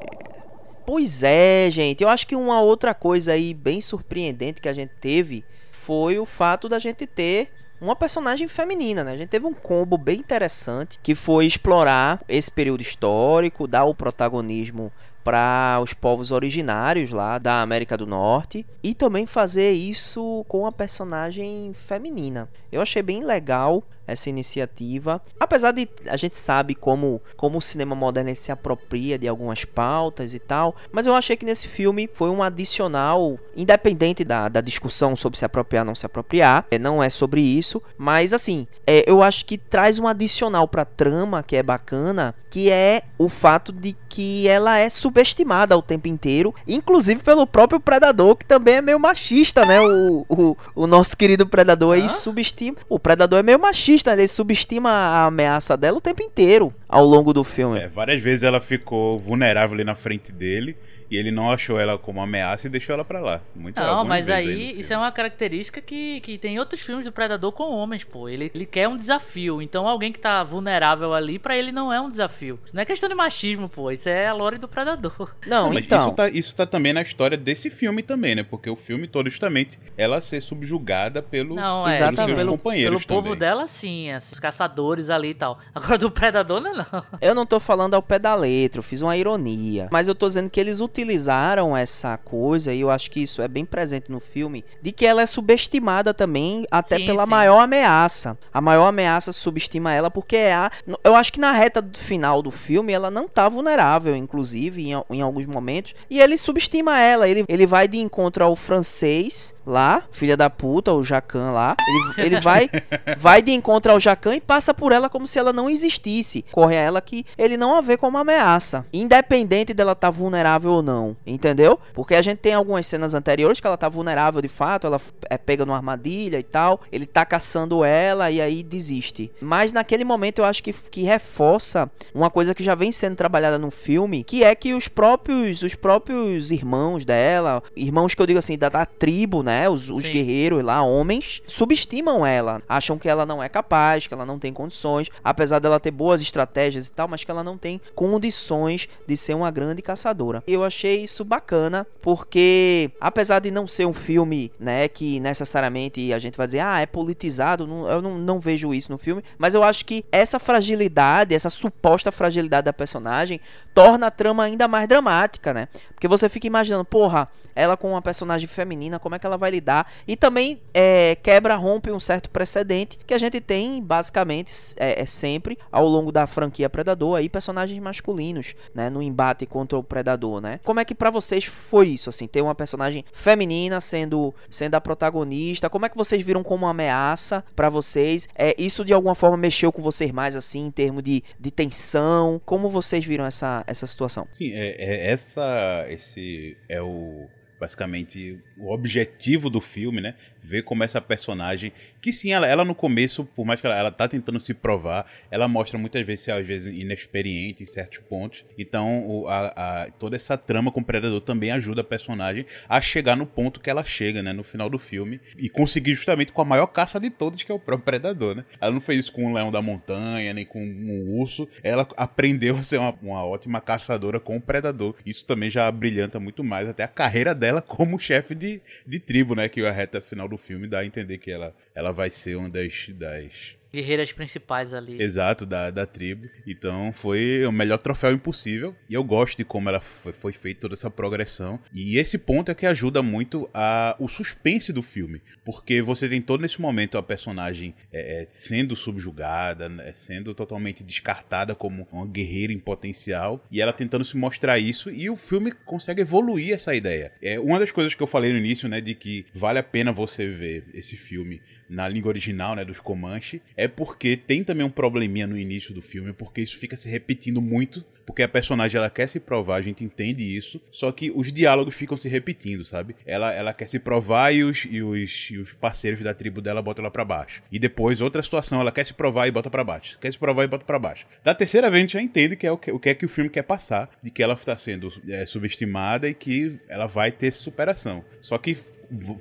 [0.92, 2.02] Pois é, gente.
[2.02, 6.26] Eu acho que uma outra coisa aí bem surpreendente que a gente teve foi o
[6.26, 9.12] fato da gente ter uma personagem feminina, né?
[9.12, 13.94] A gente teve um combo bem interessante que foi explorar esse período histórico, dar o
[13.94, 14.90] protagonismo
[15.22, 20.72] para os povos originários lá da América do Norte e também fazer isso com a
[20.72, 22.48] personagem feminina.
[22.72, 25.20] Eu achei bem legal essa iniciativa.
[25.38, 30.34] Apesar de a gente sabe como, como o cinema moderno se apropria de algumas pautas
[30.34, 35.16] e tal, mas eu achei que nesse filme foi um adicional, independente da, da discussão
[35.16, 39.08] sobre se apropriar ou não se apropriar, é, não é sobre isso, mas assim, é,
[39.10, 43.72] eu acho que traz um adicional pra trama que é bacana, que é o fato
[43.72, 48.82] de que ela é subestimada o tempo inteiro, inclusive pelo próprio Predador, que também é
[48.82, 49.80] meio machista, né?
[49.80, 52.76] O, o, o nosso querido Predador aí subestima.
[52.88, 57.32] O Predador é meio machista, ele subestima a ameaça dela o tempo inteiro ao longo
[57.32, 57.78] do filme.
[57.78, 60.76] É, várias vezes ela ficou vulnerável ali na frente dele.
[61.10, 63.40] E ele não achou ela como ameaça e deixou ela pra lá.
[63.54, 66.80] Muito Não, mas vezes aí no isso é uma característica que, que tem em outros
[66.80, 68.28] filmes do Predador com homens, pô.
[68.28, 69.60] Ele, ele quer um desafio.
[69.60, 72.58] Então alguém que tá vulnerável ali, pra ele não é um desafio.
[72.64, 73.90] Isso não é questão de machismo, pô.
[73.90, 75.34] Isso é a lore do Predador.
[75.46, 75.98] Não, Não, mas então.
[75.98, 78.42] isso, tá, isso tá também na história desse filme também, né?
[78.44, 81.96] Porque o filme todo, justamente, ela ser subjugada pelo, Não, pelos é.
[81.96, 82.24] Exatamente.
[82.26, 83.38] seus Pelo, companheiros pelo povo também.
[83.40, 84.14] dela, sim.
[84.16, 85.58] Os caçadores ali e tal.
[85.74, 87.04] Agora do Predador, não, é não.
[87.20, 89.88] Eu não tô falando ao pé da letra, eu fiz uma ironia.
[89.90, 93.48] Mas eu tô dizendo que eles utilizaram essa coisa, e eu acho que isso é
[93.48, 97.30] bem presente no filme, de que ela é subestimada também, até Sim, pela sim.
[97.30, 98.38] maior ameaça.
[98.52, 100.70] A maior ameaça subestima ela porque é a.
[101.02, 105.02] Eu acho que na reta do final do filme ela não tá vulnerável, inclusive, em,
[105.10, 105.94] em alguns momentos.
[106.08, 107.28] E ele subestima ela.
[107.28, 111.76] Ele, ele vai de encontro ao francês lá, filha da puta, o Jacan lá.
[112.16, 112.68] Ele, ele vai,
[113.16, 116.44] vai de encontro ao Jacan e passa por ela como se ela não existisse.
[116.52, 118.84] Corre a ela que ele não a vê como ameaça.
[118.92, 120.89] Independente dela estar vulnerável ou não.
[121.26, 121.78] Entendeu?
[121.94, 124.86] Porque a gente tem algumas cenas anteriores que ela tá vulnerável de fato.
[124.86, 126.80] Ela é pega numa armadilha e tal.
[126.90, 129.30] Ele tá caçando ela e aí desiste.
[129.40, 133.58] Mas naquele momento eu acho que, que reforça uma coisa que já vem sendo trabalhada
[133.58, 134.24] no filme.
[134.24, 138.68] Que é que os próprios, os próprios irmãos dela, irmãos que eu digo assim, da,
[138.68, 139.68] da tribo, né?
[139.68, 142.62] Os, os guerreiros lá, homens, subestimam ela.
[142.68, 145.08] Acham que ela não é capaz, que ela não tem condições.
[145.22, 149.34] Apesar dela ter boas estratégias e tal, mas que ela não tem condições de ser
[149.34, 150.42] uma grande caçadora.
[150.46, 156.18] Eu achei isso bacana, porque apesar de não ser um filme, né, que necessariamente a
[156.18, 159.54] gente vai dizer, ah, é politizado, não- eu não, não vejo isso no filme, mas
[159.54, 163.40] eu acho que essa fragilidade, essa suposta fragilidade da personagem,
[163.74, 165.68] torna a trama ainda mais dramática, né?
[165.94, 169.50] Porque você fica imaginando, porra, ela com uma personagem feminina, como é que ela vai
[169.50, 169.86] lidar?
[170.06, 175.06] E também é, quebra, rompe um certo precedente que a gente tem basicamente é, é
[175.06, 180.40] sempre ao longo da franquia Predador aí personagens masculinos, né, no embate contra o Predador,
[180.40, 180.60] né?
[180.70, 184.80] Como é que pra vocês foi isso assim, ter uma personagem feminina sendo sendo a
[184.80, 185.68] protagonista?
[185.68, 188.28] Como é que vocês viram como uma ameaça pra vocês?
[188.36, 192.40] É, isso de alguma forma mexeu com vocês mais assim em termos de, de tensão?
[192.46, 194.28] Como vocês viram essa essa situação?
[194.30, 197.26] Sim, é, é essa, esse é o
[197.58, 200.14] basicamente o objetivo do filme, né?
[200.42, 203.90] Ver como essa personagem, que sim, ela, ela no começo, por mais que ela, ela
[203.92, 208.44] tá tentando se provar, ela mostra muitas vezes ser às vezes inexperiente em certos pontos.
[208.58, 212.80] Então, o, a, a- toda essa trama com o Predador também ajuda a personagem a
[212.80, 214.32] chegar no ponto que ela chega, né?
[214.32, 217.54] No final do filme e conseguir justamente com a maior caça de todos, que é
[217.54, 218.44] o próprio Predador, né?
[218.60, 221.48] Ela não fez isso com o Leão da Montanha, nem com um urso.
[221.62, 224.94] Ela aprendeu a ser uma, uma ótima caçadora com o Predador.
[225.04, 229.34] Isso também já brilhanta muito mais até a carreira dela como chefe de, de tribo,
[229.34, 229.48] né?
[229.48, 232.48] Que a reta final do filme dá a entender que ela, ela vai ser uma
[232.48, 235.00] das, das Guerreiras principais ali.
[235.00, 236.28] Exato, da, da tribo.
[236.46, 238.74] Então foi o melhor troféu impossível.
[238.88, 241.60] E eu gosto de como ela foi, foi feita toda essa progressão.
[241.72, 245.22] E esse ponto é que ajuda muito a, o suspense do filme.
[245.44, 250.82] Porque você tem todo nesse momento a personagem é, é, sendo subjugada, né, sendo totalmente
[250.82, 253.44] descartada como uma guerreira em potencial.
[253.52, 254.90] E ela tentando se mostrar isso.
[254.90, 257.12] E o filme consegue evoluir essa ideia.
[257.22, 258.80] É uma das coisas que eu falei no início, né?
[258.80, 263.40] De que vale a pena você ver esse filme na língua original, né, dos Comanche,
[263.56, 267.40] é porque tem também um probleminha no início do filme, porque isso fica se repetindo
[267.40, 271.32] muito, porque a personagem ela quer se provar, a gente entende isso, só que os
[271.32, 272.96] diálogos ficam se repetindo, sabe?
[273.06, 276.60] Ela, ela quer se provar e os, e, os, e os parceiros da tribo dela
[276.60, 277.40] botam ela pra baixo.
[277.52, 279.96] E depois, outra situação, ela quer se provar e bota pra baixo.
[280.00, 281.06] Quer se provar e bota pra baixo.
[281.22, 283.06] Da terceira vez, a gente já entende que é o que, o que é que
[283.06, 287.12] o filme quer passar, de que ela está sendo é, subestimada e que ela vai
[287.12, 288.04] ter superação.
[288.20, 288.56] Só que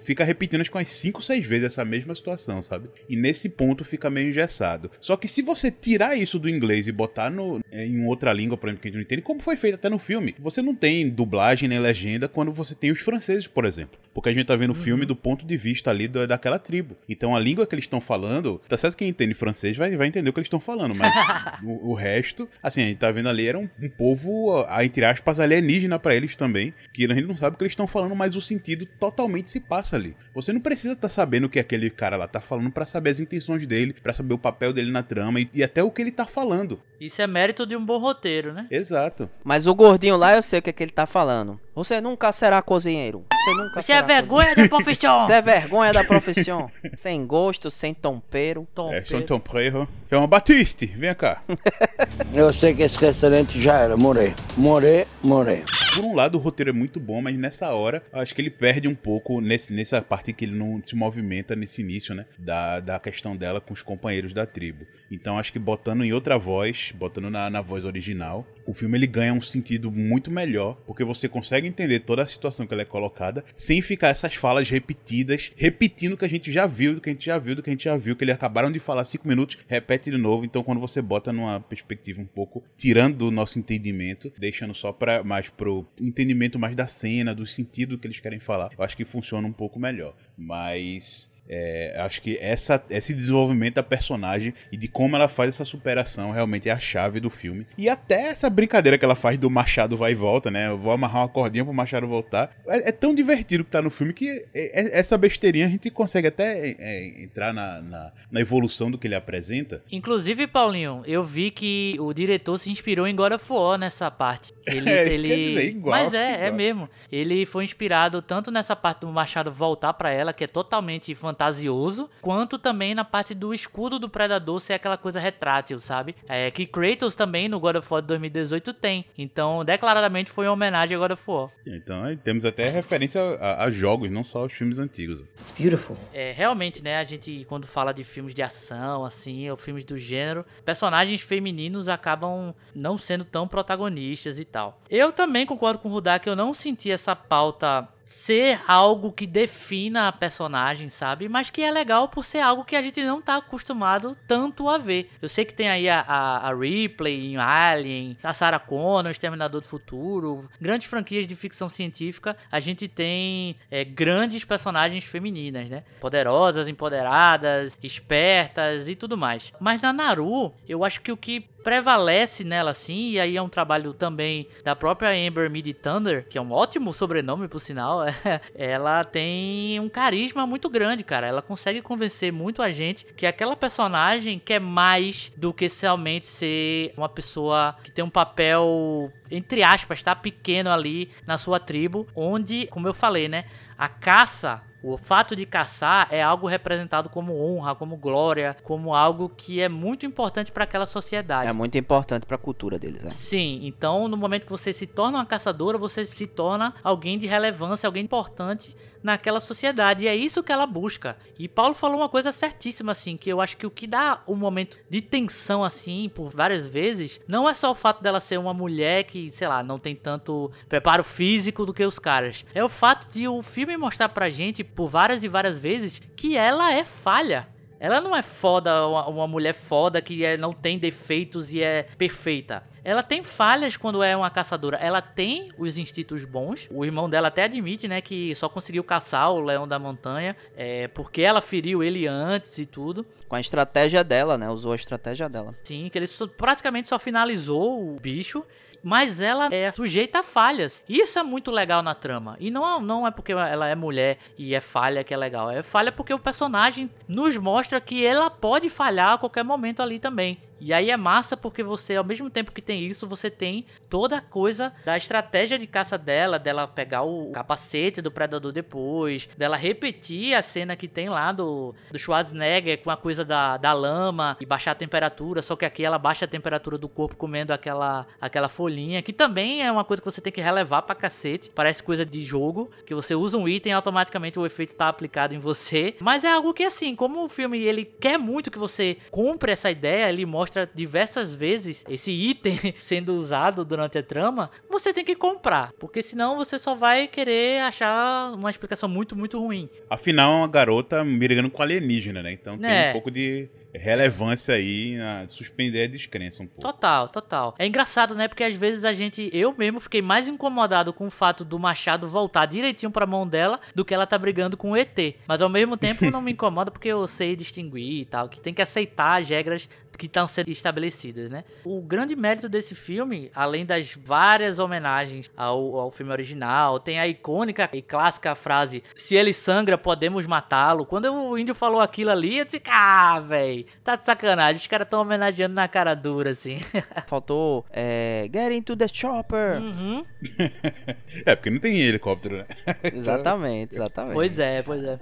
[0.04, 2.89] fica repetindo acho que umas 5, 6 vezes essa mesma situação, sabe?
[3.08, 4.89] E nesse ponto fica meio engessado.
[4.99, 8.67] Só que se você tirar isso do inglês e botar no, em outra língua, por
[8.67, 11.79] exemplo, que não entende, como foi feito até no filme, você não tem dublagem nem
[11.79, 13.99] legenda quando você tem os franceses, por exemplo.
[14.19, 16.97] Porque a gente tá vendo o filme do ponto de vista ali da, daquela tribo.
[17.08, 20.08] Então a língua que eles estão falando, tá certo que quem entende francês vai, vai
[20.08, 21.13] entender o que eles estão falando, mas
[21.63, 25.05] o, o resto, assim, a gente tá vendo ali, era um, um povo, a- entre
[25.05, 28.15] aspas, alienígena pra eles também, que a gente não sabe o que eles estão falando,
[28.15, 30.15] mas o sentido totalmente se passa ali.
[30.34, 33.19] Você não precisa estar sabendo o que aquele cara lá tá falando pra saber as
[33.19, 36.12] intenções dele, pra saber o papel dele na trama e, e até o que ele
[36.12, 36.79] tá falando.
[36.99, 38.67] Isso é mérito de um bom roteiro, né?
[38.69, 39.29] Exato.
[39.43, 41.58] Mas o gordinho lá, eu sei o que, é que ele tá falando.
[41.73, 43.23] Você nunca será cozinheiro.
[43.32, 45.19] Você nunca Você é será vergonha da profissão.
[45.19, 46.69] Você é vergonha da profissão.
[46.98, 48.67] sem gosto, sem tompeiro.
[48.74, 49.88] Tom É, Tom Preiro.
[50.10, 51.43] Chama Batiste, vem cá.
[52.34, 54.34] Eu sei que esse restaurante já era, morei.
[54.58, 55.63] Morei, morei.
[55.93, 58.50] Por um lado, o roteiro é muito bom, mas nessa hora, eu acho que ele
[58.50, 62.26] perde um pouco nesse, nessa parte que ele não se movimenta nesse início, né?
[62.39, 64.86] Da, da questão dela com os companheiros da tribo.
[65.12, 69.08] Então, acho que botando em outra voz, botando na, na voz original, o filme ele
[69.08, 72.86] ganha um sentido muito melhor, porque você consegue entender toda a situação que ela é
[72.86, 77.09] colocada, sem ficar essas falas repetidas, repetindo o que a gente já viu, do que
[77.09, 79.03] a gente já viu, do que a gente já viu, que eles acabaram de falar
[79.05, 80.45] cinco minutos, repete de novo.
[80.45, 85.23] Então, quando você bota numa perspectiva um pouco, tirando do nosso entendimento, deixando só para
[85.23, 89.05] mais pro entendimento mais da cena, do sentido que eles querem falar, eu acho que
[89.05, 90.15] funciona um pouco melhor.
[90.38, 95.65] Mas é, acho que essa, esse desenvolvimento da personagem e de como ela faz essa
[95.65, 97.65] superação realmente é a chave do filme.
[97.77, 100.67] E até essa brincadeira que ela faz do Machado vai e volta, né?
[100.67, 102.51] Eu vou amarrar uma cordinha pro Machado voltar.
[102.67, 105.89] É, é tão divertido que tá no filme que é- é- essa besteirinha a gente
[105.89, 109.83] consegue até é, entrar na, na, na evolução do que ele apresenta.
[109.91, 114.53] Inclusive, Paulinho, eu vi que o diretor se inspirou em God of War nessa parte.
[114.67, 115.27] Ele, É, ele...
[115.27, 116.53] quer dizer, igual, Mas é, é igual.
[116.53, 116.89] mesmo.
[117.12, 122.10] Ele foi inspirado tanto nessa parte do Machado voltar pra ela, que é totalmente fantasioso,
[122.21, 126.15] quanto também na parte do escudo do Predador ser aquela coisa retrátil, sabe?
[126.28, 129.06] É, que Kratos também no God of War de 2018 tem.
[129.17, 131.49] Então, declaradamente foi uma homenagem a God of War.
[131.65, 135.21] Então aí temos até referência a, a jogos, não só aos filmes antigos.
[135.39, 135.95] It's beautiful.
[136.13, 139.97] É, realmente, né, a gente quando fala de filmes de ação, assim, ou filmes do
[139.97, 144.82] gênero, personagens femininos acabam não sendo tão protagonistas e tal.
[144.89, 149.28] Eu também concordo com o Rudá que eu não senti essa pauta ser algo que
[149.28, 151.30] defina a personagem, sabe?
[151.30, 154.80] Mas que é legal por ser algo que a gente não tá acostumado tanto a
[154.80, 155.12] ver.
[155.22, 159.62] Eu sei que tem aí a, a, a Ripley em Alien, a Sarah Connor, Exterminador
[159.62, 162.36] do Futuro, grandes franquias de ficção científica.
[162.52, 165.84] A gente tem é, grandes personagens femininas, né?
[166.02, 169.54] Poderosas, empoderadas, espertas e tudo mais.
[169.60, 173.50] Mas na Naru, eu acho que o que prevalece nela assim, e aí é um
[173.50, 178.41] trabalho também da própria Amber Mid Thunder, que é um ótimo sobrenome por sinal, é,
[178.56, 181.28] ela tem um carisma muito grande, cara.
[181.28, 186.93] Ela consegue convencer muito a gente que aquela personagem quer mais do que somente ser
[186.98, 192.67] uma pessoa que tem um papel entre aspas, tá pequeno ali na sua tribo, onde,
[192.67, 193.45] como eu falei, né,
[193.78, 199.29] a caça o fato de caçar é algo representado como honra, como glória, como algo
[199.29, 201.49] que é muito importante para aquela sociedade.
[201.49, 203.11] É muito importante pra cultura deles, né?
[203.11, 207.27] Sim, então no momento que você se torna uma caçadora, você se torna alguém de
[207.27, 210.05] relevância, alguém importante naquela sociedade.
[210.05, 211.17] E é isso que ela busca.
[211.38, 214.35] E Paulo falou uma coisa certíssima, assim, que eu acho que o que dá um
[214.35, 218.53] momento de tensão, assim, por várias vezes, não é só o fato dela ser uma
[218.53, 222.45] mulher que, sei lá, não tem tanto preparo físico do que os caras.
[222.53, 226.35] É o fato de o filme mostrar pra gente, por várias e várias vezes, que
[226.38, 227.47] ela é falha.
[227.79, 232.63] Ela não é foda, uma, mulher foda que é- não tem defeitos e é perfeita.
[232.89, 234.78] Ela tem falhas quando é uma caçadora.
[234.78, 236.67] Ela tem os instintos bons.
[236.71, 240.88] O irmão dela até admite, né, que só conseguiu caçar o leão da montanha é,
[240.88, 243.06] porque ela feriu ele antes e tudo.
[243.28, 244.49] Com a estratégia dela, né?
[244.49, 245.54] Usou a estratégia dela.
[245.63, 248.43] Sim, que ele só- praticamente só finalizou o bicho.
[248.82, 250.82] Mas ela é sujeita a falhas.
[250.88, 252.38] Isso é muito legal na trama.
[252.39, 255.52] E não, não é porque ela é mulher e é falha que é legal.
[255.52, 259.99] É falha porque o personagem nos mostra que ela pode falhar a qualquer momento ali
[259.99, 260.41] também.
[260.60, 264.17] E aí é massa porque você, ao mesmo tempo que tem isso, você tem toda
[264.17, 269.56] a coisa da estratégia de caça dela, dela pegar o capacete do predador depois, dela
[269.56, 274.38] repetir a cena que tem lá do, do Schwarzenegger com a coisa da, da lama
[274.39, 278.06] e baixar a temperatura, só que aqui ela baixa a temperatura do corpo comendo aquela,
[278.19, 281.82] aquela folhinha, que também é uma coisa que você tem que relevar pra cacete, parece
[281.82, 285.39] coisa de jogo, que você usa um item e automaticamente o efeito tá aplicado em
[285.39, 289.52] você, mas é algo que assim, como o filme ele quer muito que você compre
[289.52, 295.03] essa ideia, ele mostra diversas vezes esse item sendo usado durante a trama, você tem
[295.05, 299.69] que comprar, porque senão você só vai querer achar uma explicação muito, muito ruim.
[299.89, 302.31] Afinal, é uma garota brigando com alienígena, né?
[302.33, 302.89] Então tem É.
[302.89, 306.62] um pouco de, relevância aí na suspender a descrença um pouco.
[306.62, 307.55] Total, total.
[307.57, 308.27] É engraçado, né?
[308.27, 312.07] Porque às vezes a gente, eu mesmo fiquei mais incomodado com o fato do Machado
[312.07, 314.97] voltar direitinho pra mão dela do que ela tá brigando com o ET.
[315.27, 318.53] Mas ao mesmo tempo não me incomoda porque eu sei distinguir e tal, que tem
[318.53, 321.43] que aceitar as regras que estão sendo estabelecidas, né?
[321.65, 327.07] O grande mérito desse filme, além das várias homenagens ao, ao filme original, tem a
[327.07, 330.85] icônica e clássica frase: Se ele sangra, podemos matá-lo.
[330.85, 334.55] Quando o índio falou aquilo ali, eu disse: Ah, véi, tá de sacanagem.
[334.55, 336.62] Os caras estão homenageando na cara dura, assim.
[337.07, 339.62] Faltou é, Get into the chopper.
[339.62, 340.05] Uhum.
[341.25, 342.45] é, porque não tem helicóptero, né?
[342.93, 344.13] Exatamente, exatamente.
[344.13, 344.99] Pois é, pois é.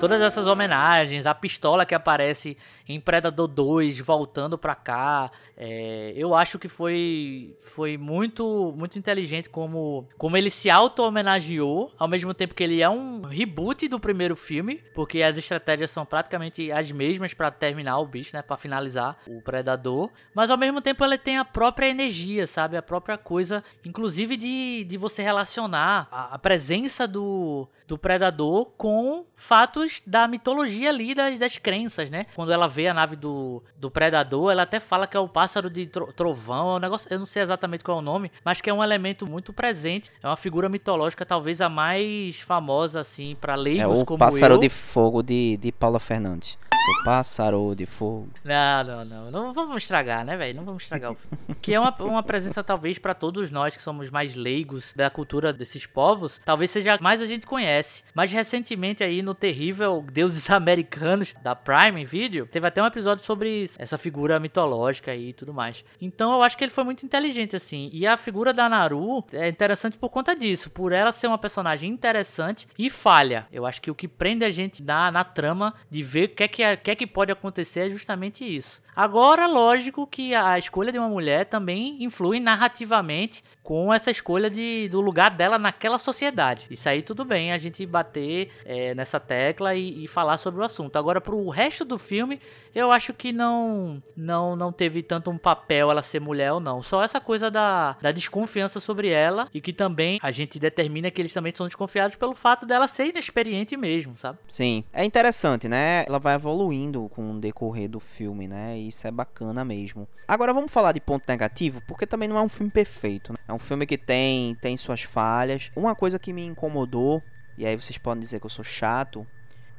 [0.00, 2.56] Todas essas homenagens, a pistola que aparece
[2.88, 9.48] em Predador 2 voltando pra cá, é, eu acho que foi, foi muito, muito inteligente
[9.48, 14.34] como, como ele se auto-homenageou, ao mesmo tempo que ele é um reboot do primeiro
[14.34, 19.18] filme, porque as estratégias são praticamente as mesmas para terminar o bicho, né, para finalizar
[19.26, 23.62] o Predador, mas ao mesmo tempo ele tem a própria energia, sabe, a própria coisa,
[23.84, 30.88] inclusive de, de você relacionar a, a presença do, do Predador com fatos da mitologia
[30.88, 34.80] ali, das, das crenças, né, quando ela vê a nave do, do Predador, ela até
[34.80, 37.84] fala que é o pássaro de tro trovão, é um negócio, eu não sei exatamente
[37.84, 41.26] qual é o nome, mas que é um elemento muito presente, é uma figura mitológica
[41.26, 44.58] talvez a mais famosa assim para leigos é o como pássaro eu.
[44.58, 46.58] de fogo de, de Paula Fernandes.
[46.84, 48.28] Sou pássaro de fogo.
[48.44, 50.56] Não, não, não, não vamos estragar, né, velho?
[50.56, 51.16] Não vamos estragar o
[51.62, 55.50] que é uma, uma presença talvez para todos nós que somos mais leigos da cultura
[55.50, 58.04] desses povos, talvez seja mais a gente conhece.
[58.12, 63.62] Mas recentemente aí no terrível Deuses Americanos da Prime Video, teve até um episódio sobre
[63.62, 65.82] isso, essa figura mitológica e tudo mais.
[65.98, 67.88] Então eu acho que ele foi muito inteligente assim.
[67.94, 71.90] E a figura da Naru é interessante por conta disso, por ela ser uma personagem
[71.90, 73.46] interessante e falha.
[73.50, 76.42] Eu acho que o que prende a gente na, na trama de ver o que
[76.42, 78.82] é que, o que é que pode acontecer é justamente isso.
[78.96, 84.88] Agora, lógico que a escolha de uma mulher também influi narrativamente com essa escolha de,
[84.90, 86.66] do lugar dela naquela sociedade.
[86.70, 90.64] Isso aí tudo bem, a gente bater é, nessa tecla e, e, falar sobre o
[90.64, 90.96] assunto.
[90.96, 92.38] Agora, pro resto do filme,
[92.74, 96.82] eu acho que não não não teve tanto um papel ela ser mulher ou não.
[96.82, 101.22] Só essa coisa da, da desconfiança sobre ela e que também a gente determina que
[101.22, 104.38] eles também são desconfiados pelo fato dela ser inexperiente mesmo, sabe?
[104.46, 106.04] Sim, é interessante, né?
[106.06, 108.78] Ela vai evoluindo com o decorrer do filme, né?
[108.78, 110.08] E isso é bacana mesmo.
[110.26, 113.38] Agora vamos falar de ponto negativo, porque também não é um filme perfeito, né?
[113.46, 115.70] É um filme que tem tem suas falhas.
[115.76, 117.22] Uma coisa que me incomodou,
[117.56, 119.26] e aí vocês podem dizer que eu sou chato,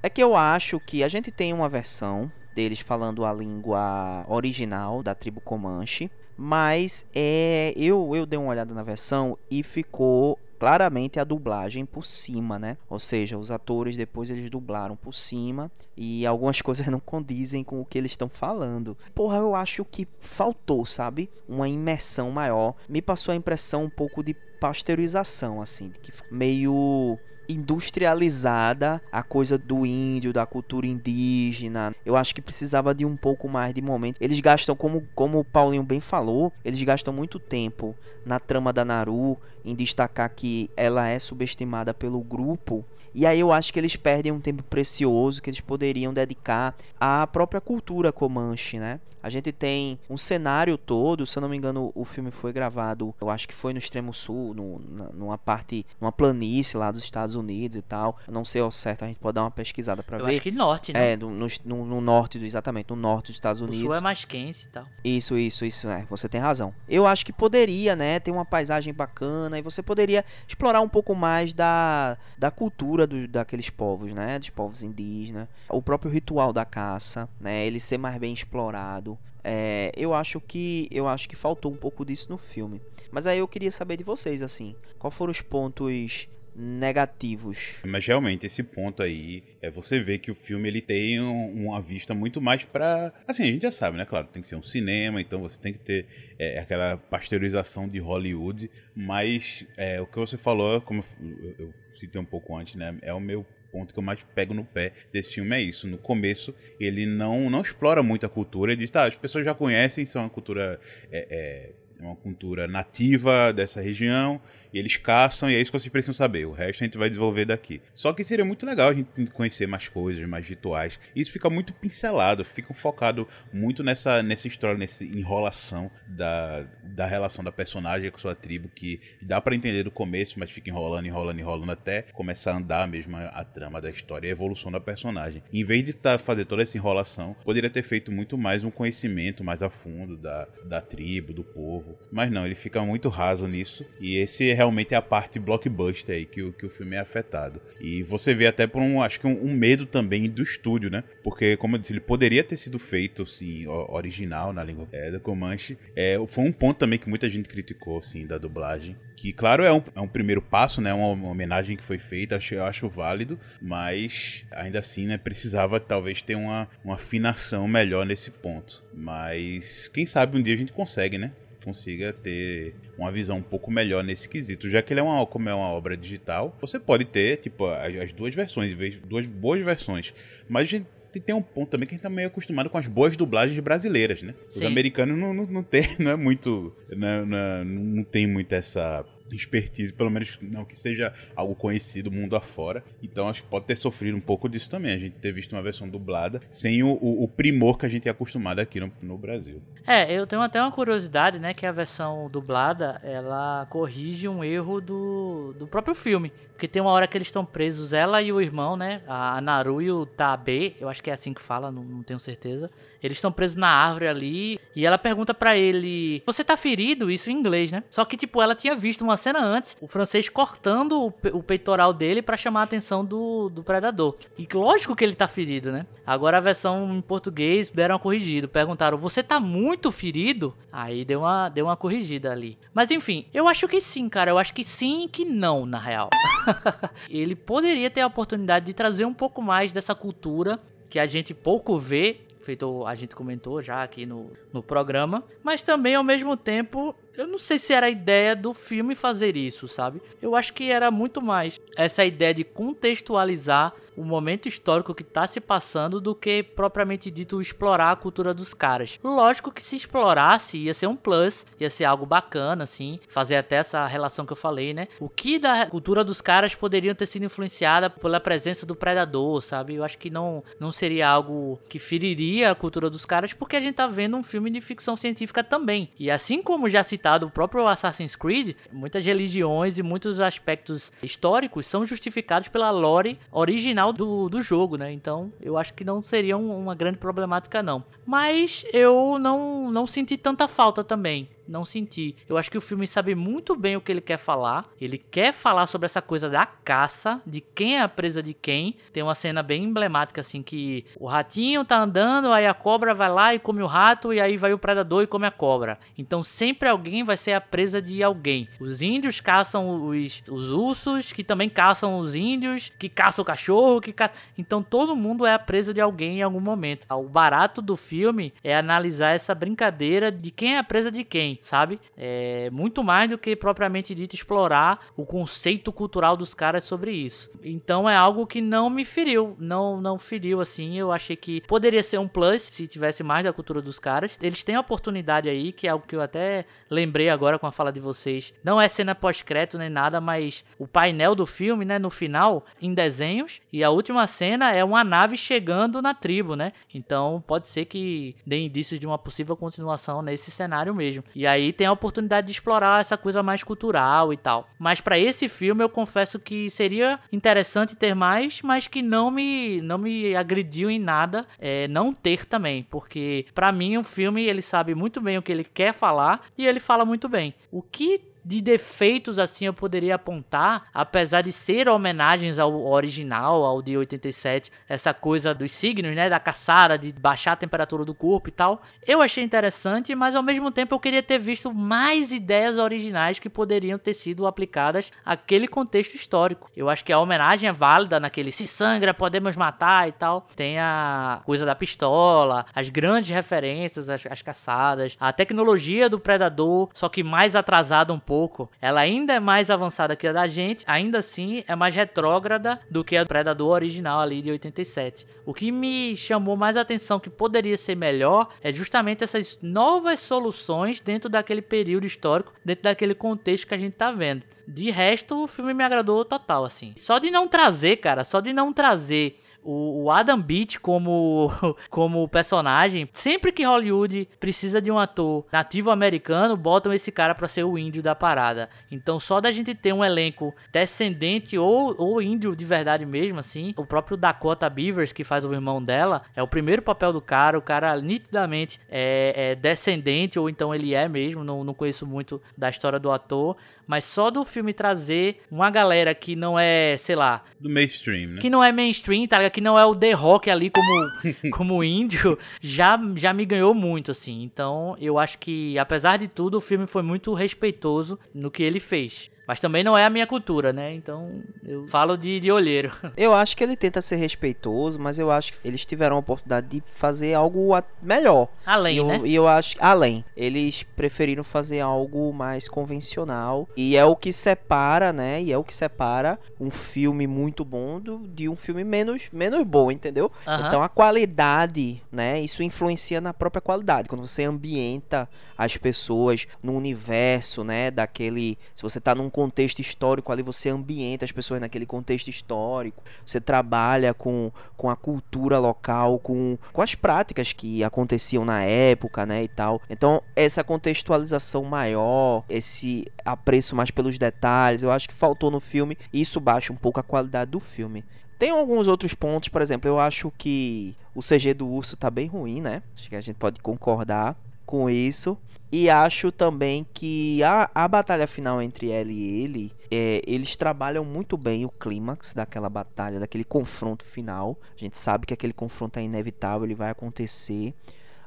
[0.01, 5.03] é que eu acho que a gente tem uma versão deles falando a língua original
[5.03, 11.19] da tribo Comanche, mas é eu eu dei uma olhada na versão e ficou claramente
[11.19, 12.77] a dublagem por cima, né?
[12.89, 17.81] Ou seja, os atores depois eles dublaram por cima e algumas coisas não condizem com
[17.81, 18.97] o que eles estão falando.
[19.13, 21.29] Porra, eu acho que faltou, sabe?
[21.47, 22.75] Uma imersão maior.
[22.87, 29.85] Me passou a impressão um pouco de pasteurização, assim, que meio industrializada a coisa do
[29.85, 31.93] índio, da cultura indígena.
[32.05, 34.21] Eu acho que precisava de um pouco mais de momento.
[34.21, 37.95] Eles gastam, como, como o Paulinho bem falou, eles gastam muito tempo
[38.25, 42.85] na trama da Naru, em destacar que ela é subestimada pelo grupo.
[43.15, 47.25] E aí eu acho que eles perdem um tempo precioso que eles poderiam dedicar à
[47.25, 48.99] própria cultura comanche, né?
[49.25, 53.11] A gente tem um cenário todo, se eu não me engano, o filme foi gravado,
[53.19, 54.77] eu acho que foi no extremo sul, no,
[55.15, 58.19] numa parte, numa planície lá dos Estados Unidos e tal.
[58.27, 60.23] Não sei ao certo, a gente pode dar uma pesquisada para ver.
[60.25, 61.13] Eu acho que norte, né?
[61.13, 61.47] É, no, no,
[61.85, 63.79] no, norte, exatamente, no norte dos Estados Unidos.
[63.79, 64.85] O sul é mais quente e tal.
[65.03, 66.71] Isso, isso, isso, é, você tem razão.
[66.87, 71.15] Eu acho que poderia, né, ter uma paisagem bacana e você poderia explorar um pouco
[71.15, 75.47] mais da, da cultura do, daqueles povos, né, dos povos indígenas.
[75.69, 79.17] O próprio ritual da caça, né, ele ser mais bem explorado.
[79.43, 82.81] É, eu acho que eu acho que faltou um pouco disso no filme.
[83.11, 87.57] Mas aí eu queria saber de vocês assim, qual foram os pontos negativos.
[87.83, 91.81] Mas realmente esse ponto aí é você vê que o filme ele tem um, uma
[91.81, 94.63] vista muito mais para assim a gente já sabe né claro tem que ser um
[94.63, 96.05] cinema então você tem que ter
[96.39, 102.21] é, aquela pasteurização de Hollywood mas é, o que você falou como eu, eu citei
[102.21, 105.33] um pouco antes né é o meu ponto que eu mais pego no pé desse
[105.33, 105.85] filme é isso.
[105.85, 108.71] No começo, ele não, não explora muito a cultura.
[108.71, 110.79] Ele diz, tá, as pessoas já conhecem, são uma cultura
[111.11, 114.41] é, é, uma cultura nativa dessa região,
[114.75, 116.45] e eles caçam, e é isso que vocês precisam saber.
[116.45, 117.81] O resto a gente vai desenvolver daqui.
[117.93, 120.99] Só que seria muito legal a gente conhecer mais coisas, mais rituais.
[121.15, 127.41] Isso fica muito pincelado, fica focado muito nessa, nessa história, nessa enrolação da, da relação
[127.41, 131.39] da personagem com sua tribo, que dá para entender do começo, mas fica enrolando, enrolando,
[131.39, 135.41] enrolando até começar a andar mesmo a, a trama da história, a evolução da personagem.
[135.53, 139.41] Em vez de tá, fazer toda essa enrolação, poderia ter feito muito mais um conhecimento
[139.41, 141.97] mais a fundo da, da tribo, do povo.
[142.11, 143.85] Mas não, ele fica muito raso nisso.
[144.01, 146.99] E esse é realmente é a parte blockbuster aí que o, que o filme é
[146.99, 147.61] afetado.
[147.79, 151.03] E você vê até por um, acho que um, um medo também do estúdio, né?
[151.23, 155.19] Porque, como eu disse, ele poderia ter sido feito, assim, original na língua é, da
[155.19, 155.77] Comanche.
[155.95, 158.95] É, foi um ponto também que muita gente criticou, assim, da dublagem.
[159.15, 160.93] Que, claro, é um, é um primeiro passo, né?
[160.93, 163.39] Uma, uma homenagem que foi feita, acho, eu acho válido.
[163.61, 165.17] Mas, ainda assim, né?
[165.17, 168.83] Precisava, talvez, ter uma, uma afinação melhor nesse ponto.
[168.93, 171.31] Mas, quem sabe um dia a gente consegue, né?
[171.65, 174.69] Consiga ter uma visão um pouco melhor nesse quesito.
[174.69, 177.95] Já que ele é uma, como é uma obra digital, você pode ter, tipo, as,
[177.95, 180.13] as duas versões, duas boas versões.
[180.47, 180.87] Mas a gente
[181.25, 184.21] tem um ponto também que a gente tá meio acostumado com as boas dublagens brasileiras,
[184.21, 184.35] né?
[184.49, 184.65] Os Sim.
[184.65, 186.75] americanos não, não, não tem, não é muito.
[186.89, 192.35] Não, não, não tem muito essa expertise, pelo menos não que seja algo conhecido mundo
[192.35, 192.83] afora.
[193.01, 194.93] Então acho que pode ter sofrido um pouco disso também.
[194.93, 198.07] A gente ter visto uma versão dublada sem o, o, o primor que a gente
[198.07, 199.61] é acostumado aqui no, no, Brasil.
[199.87, 201.53] É, eu tenho até uma curiosidade, né?
[201.53, 206.31] Que a versão dublada ela corrige um erro do, do próprio filme.
[206.51, 209.01] Porque tem uma hora que eles estão presos, ela e o irmão, né?
[209.07, 212.19] A Naru e o Tabe, eu acho que é assim que fala, não, não tenho
[212.19, 212.71] certeza.
[213.05, 217.11] Eles estão presos na árvore ali e ela pergunta para ele: Você tá ferido?
[217.11, 217.83] Isso em inglês, né?
[217.87, 221.43] Só que, tipo, ela tinha visto uma cena antes, o francês cortando o, pe o
[221.43, 224.15] peitoral dele para chamar a atenção do, do predador.
[224.39, 225.85] E lógico que ele tá ferido, né?
[226.05, 228.47] Agora a versão em português deram uma corrigida.
[228.47, 230.55] Perguntaram: Você tá muito ferido?
[230.71, 232.57] Aí deu uma, deu uma corrigida ali.
[232.73, 234.31] Mas enfim, eu acho que sim, cara.
[234.31, 236.09] Eu acho que sim e que não, na real.
[237.07, 241.33] ele poderia ter a oportunidade de trazer um pouco mais dessa cultura que a gente
[241.33, 246.37] pouco vê feito a gente comentou já aqui no, no programa, mas também ao mesmo
[246.37, 250.01] tempo eu não sei se era a ideia do filme fazer isso, sabe?
[250.21, 255.25] Eu acho que era muito mais essa ideia de contextualizar o momento histórico que está
[255.25, 258.99] se passando do que propriamente dito explorar a cultura dos caras.
[259.03, 263.57] Lógico que se explorasse ia ser um plus, ia ser algo bacana, assim, fazer até
[263.57, 264.87] essa relação que eu falei, né?
[264.99, 269.75] O que da cultura dos caras poderiam ter sido influenciada pela presença do predador, sabe?
[269.75, 273.61] Eu acho que não, não seria algo que feriria a cultura dos caras, porque a
[273.61, 275.89] gente tá vendo um filme de ficção científica também.
[275.97, 281.67] E assim como já citado o próprio Assassin's Creed, muitas religiões e muitos aspectos históricos
[281.67, 284.91] são justificados pela lore original do, do jogo, né?
[284.91, 287.83] Então eu acho que não seria um, uma grande problemática, não.
[288.07, 292.15] Mas eu não, não senti tanta falta também não senti.
[292.27, 294.65] Eu acho que o filme sabe muito bem o que ele quer falar.
[294.79, 298.75] Ele quer falar sobre essa coisa da caça, de quem é a presa de quem.
[298.91, 303.09] Tem uma cena bem emblemática assim que o ratinho tá andando, aí a cobra vai
[303.09, 305.79] lá e come o rato e aí vai o predador e come a cobra.
[305.97, 308.47] Então sempre alguém vai ser a presa de alguém.
[308.59, 313.81] Os índios caçam os, os ursos, que também caçam os índios, que caçam o cachorro,
[313.81, 314.13] que caça...
[314.37, 316.85] Então todo mundo é a presa de alguém em algum momento.
[316.89, 321.34] O barato do filme é analisar essa brincadeira de quem é a presa de quem
[321.41, 321.79] sabe?
[321.97, 327.29] É muito mais do que propriamente dito explorar o conceito cultural dos caras sobre isso.
[327.43, 330.77] Então é algo que não me feriu, não não feriu assim.
[330.77, 334.17] Eu achei que poderia ser um plus se tivesse mais da cultura dos caras.
[334.21, 337.51] Eles têm a oportunidade aí, que é algo que eu até lembrei agora com a
[337.51, 338.33] fala de vocês.
[338.43, 342.73] Não é cena pós-crédito nem nada, mas o painel do filme, né, no final, em
[342.73, 346.51] desenhos, e a última cena é uma nave chegando na tribo, né?
[346.73, 351.03] Então pode ser que dê indícios de uma possível continuação nesse cenário mesmo.
[351.13, 354.47] E e aí tem a oportunidade de explorar essa coisa mais cultural e tal.
[354.59, 359.59] Mas para esse filme eu confesso que seria interessante ter mais, mas que não me
[359.61, 364.43] não me agrediu em nada é, não ter também, porque para mim o filme ele
[364.43, 367.33] sabe muito bem o que ele quer falar e ele fala muito bem.
[367.51, 373.61] O que de defeitos assim eu poderia apontar, apesar de ser homenagens ao original, ao
[373.61, 378.29] de 87, essa coisa dos signos, né, da caçada, de baixar a temperatura do corpo
[378.29, 378.63] e tal.
[378.85, 383.29] Eu achei interessante, mas ao mesmo tempo eu queria ter visto mais ideias originais que
[383.29, 386.49] poderiam ter sido aplicadas àquele contexto histórico.
[386.55, 390.27] Eu acho que a homenagem é válida naquele se sangra, podemos matar e tal.
[390.35, 396.69] Tem a coisa da pistola, as grandes referências, as, as caçadas, a tecnologia do predador,
[396.73, 400.25] só que mais atrasada um pouco pouco, ela ainda é mais avançada que a da
[400.25, 405.05] gente, ainda assim é mais retrógrada do que a do Predador original ali de 87.
[405.25, 410.79] O que me chamou mais atenção que poderia ser melhor é justamente essas novas soluções
[410.79, 414.23] dentro daquele período histórico, dentro daquele contexto que a gente tá vendo.
[414.47, 416.71] De resto, o filme me agradou total, assim.
[416.77, 421.31] Só de não trazer, cara, só de não trazer o, Adam Beach como,
[421.69, 422.89] como personagem.
[422.91, 427.57] Sempre que Hollywood precisa de um ator nativo americano, botam esse cara pra ser o
[427.57, 428.49] índio da parada.
[428.71, 433.53] Então, só da gente ter um elenco descendente ou, ou índio de verdade mesmo, assim.
[433.55, 437.37] O próprio Dakota Beavers, que faz o irmão dela, é o primeiro papel do cara.
[437.37, 441.23] O cara nitidamente é, é descendente, ou então ele é mesmo.
[441.23, 443.37] Não, não conheço muito da história do ator
[443.67, 447.23] mas só do filme trazer uma galera que não é, sei lá.
[447.39, 448.21] Do mainstream, né?
[448.21, 449.31] Que não é mainstream, tá ligado?
[449.31, 450.89] Que não é o The Rock ali como,
[451.31, 454.23] como índio, já, já me ganhou muito, assim.
[454.23, 458.59] Então, eu acho que, apesar de tudo, o filme foi muito respeitoso no que ele
[458.59, 459.09] fez.
[459.27, 460.73] Mas também não é a minha cultura, né?
[460.73, 462.71] Então eu falo de, de olheiro.
[462.95, 466.47] Eu acho que ele tenta ser respeitoso, mas eu acho que eles tiveram a oportunidade
[466.47, 467.51] de fazer algo
[467.81, 468.29] melhor.
[468.45, 469.01] Além, e eu, né?
[469.03, 470.03] E eu acho além.
[470.15, 473.47] Eles preferiram fazer algo mais convencional.
[473.55, 475.21] E é o que separa, né?
[475.21, 479.43] E é o que separa um filme muito bom do, de um filme menos, menos
[479.43, 480.11] bom, entendeu?
[480.25, 480.47] Aham.
[480.47, 482.21] Então a qualidade, né?
[482.21, 483.89] Isso influencia na própria qualidade.
[483.89, 487.69] Quando você ambienta as pessoas no universo, né?
[487.69, 488.37] Daquele.
[488.55, 492.83] Se você tá num contexto histórico ali, você ambienta as pessoas naquele contexto histórico.
[493.07, 499.05] Você trabalha com, com a cultura local, com, com as práticas que aconteciam na época,
[499.05, 499.23] né?
[499.23, 499.61] E tal.
[499.69, 505.77] Então, essa contextualização maior, esse apreço mais pelos detalhes, eu acho que faltou no filme.
[505.93, 507.85] E isso baixa um pouco a qualidade do filme.
[508.19, 512.07] Tem alguns outros pontos, por exemplo, eu acho que o CG do urso tá bem
[512.07, 512.61] ruim, né?
[512.75, 515.17] Acho que a gente pode concordar com isso.
[515.57, 520.83] E acho também que a, a batalha final entre ela e ele, é, eles trabalham
[520.83, 524.37] muito bem o clímax daquela batalha, daquele confronto final.
[524.53, 527.53] A gente sabe que aquele confronto é inevitável, ele vai acontecer.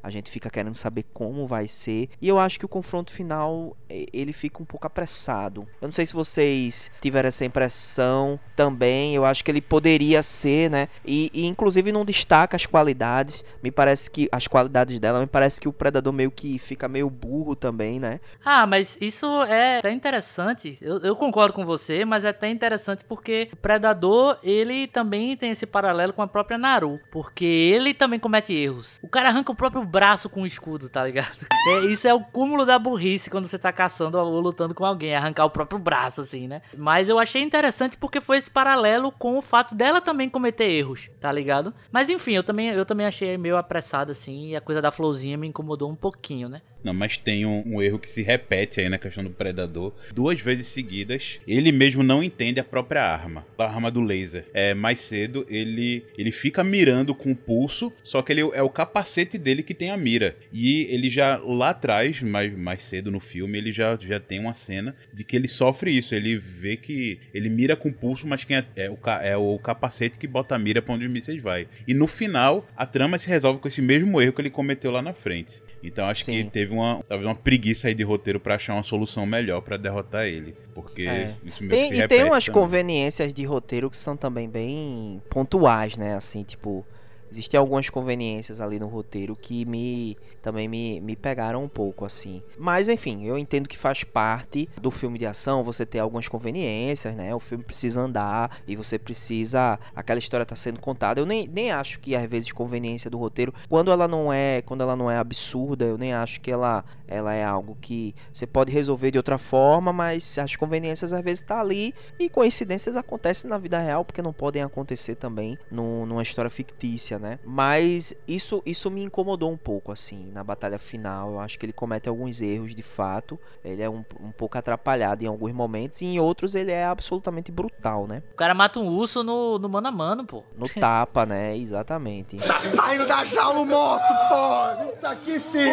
[0.03, 2.09] A gente fica querendo saber como vai ser.
[2.21, 5.67] E eu acho que o confronto final ele fica um pouco apressado.
[5.81, 9.15] Eu não sei se vocês tiveram essa impressão também.
[9.15, 10.89] Eu acho que ele poderia ser, né?
[11.05, 13.45] E, e inclusive não destaca as qualidades.
[13.63, 15.21] Me parece que as qualidades dela.
[15.21, 18.21] Me parece que o predador meio que fica meio burro também, né?
[18.45, 20.79] Ah, mas isso é até interessante.
[20.81, 25.51] Eu, eu concordo com você, mas é até interessante porque o Predador, ele também tem
[25.51, 27.01] esse paralelo com a própria Naru.
[27.11, 29.01] Porque ele também comete erros.
[29.03, 31.47] O cara arranca o próprio braço com o escudo, tá ligado?
[31.69, 35.15] É, isso é o cúmulo da burrice quando você tá caçando ou lutando com alguém.
[35.15, 36.63] Arrancar o próprio braço, assim, né?
[36.77, 41.11] Mas eu achei interessante porque foi esse paralelo com o fato dela também cometer erros,
[41.21, 41.75] tá ligado?
[41.91, 44.51] Mas enfim, eu também, eu também achei meio apressado, assim.
[44.51, 46.63] E a coisa da florzinha me incomodou um pouquinho, né?
[46.83, 49.93] Não, mas tem um, um erro que se repete aí na questão do predador.
[50.15, 53.45] Duas vezes seguidas, ele mesmo não entende a própria arma.
[53.59, 54.47] A arma do laser.
[54.55, 58.71] É, mais cedo, ele, ele fica mirando com o pulso, só que ele é o
[58.71, 60.37] capacete dele que tem a mira.
[60.53, 64.55] E ele já, lá atrás, mais, mais cedo no filme, ele já, já tem uma
[64.55, 66.15] cena de que ele sofre isso.
[66.15, 70.19] Ele vê que ele mira com pulso, mas quem é, é, o, é o capacete
[70.19, 71.69] que bota a mira pra onde os mísseis vai.
[71.87, 75.01] E no final, a trama se resolve com esse mesmo erro que ele cometeu lá
[75.01, 75.63] na frente.
[75.83, 76.33] Então acho Sim.
[76.45, 79.77] que teve uma, talvez uma preguiça aí de roteiro pra achar uma solução melhor pra
[79.77, 80.55] derrotar ele.
[80.75, 81.33] Porque É.
[81.45, 82.61] isso meio Tem, que se e tem umas também.
[82.63, 86.15] conveniências de roteiro que são também bem pontuais, né?
[86.15, 86.85] Assim, tipo,
[87.31, 92.43] existem algumas conveniências ali no roteiro que me também me, me pegaram um pouco, assim.
[92.57, 97.15] Mas enfim, eu entendo que faz parte do filme de ação você ter algumas conveniências,
[97.15, 97.35] né?
[97.35, 99.79] O filme precisa andar e você precisa.
[99.95, 101.21] Aquela história tá sendo contada.
[101.21, 104.63] Eu nem, nem acho que às vezes conveniência do roteiro, quando ela não é.
[104.63, 108.47] Quando ela não é absurda, eu nem acho que ela, ela é algo que você
[108.47, 113.49] pode resolver de outra forma, mas as conveniências às vezes tá ali e coincidências acontecem
[113.49, 117.39] na vida real porque não podem acontecer também num- numa história fictícia, né?
[117.45, 121.33] Mas isso isso me incomodou um pouco assim na batalha final.
[121.33, 123.39] Eu acho que ele comete alguns erros de fato.
[123.65, 127.51] Ele é um, um pouco atrapalhado em alguns momentos e em outros ele é absolutamente
[127.51, 128.23] brutal, né?
[128.33, 130.43] O cara mata um urso no, no mano a mano, pô.
[130.57, 131.57] No tapa, né?
[131.57, 132.37] Exatamente.
[132.75, 134.95] Saindo da jaula o monstro, pô!
[134.97, 135.69] Isso aqui sim!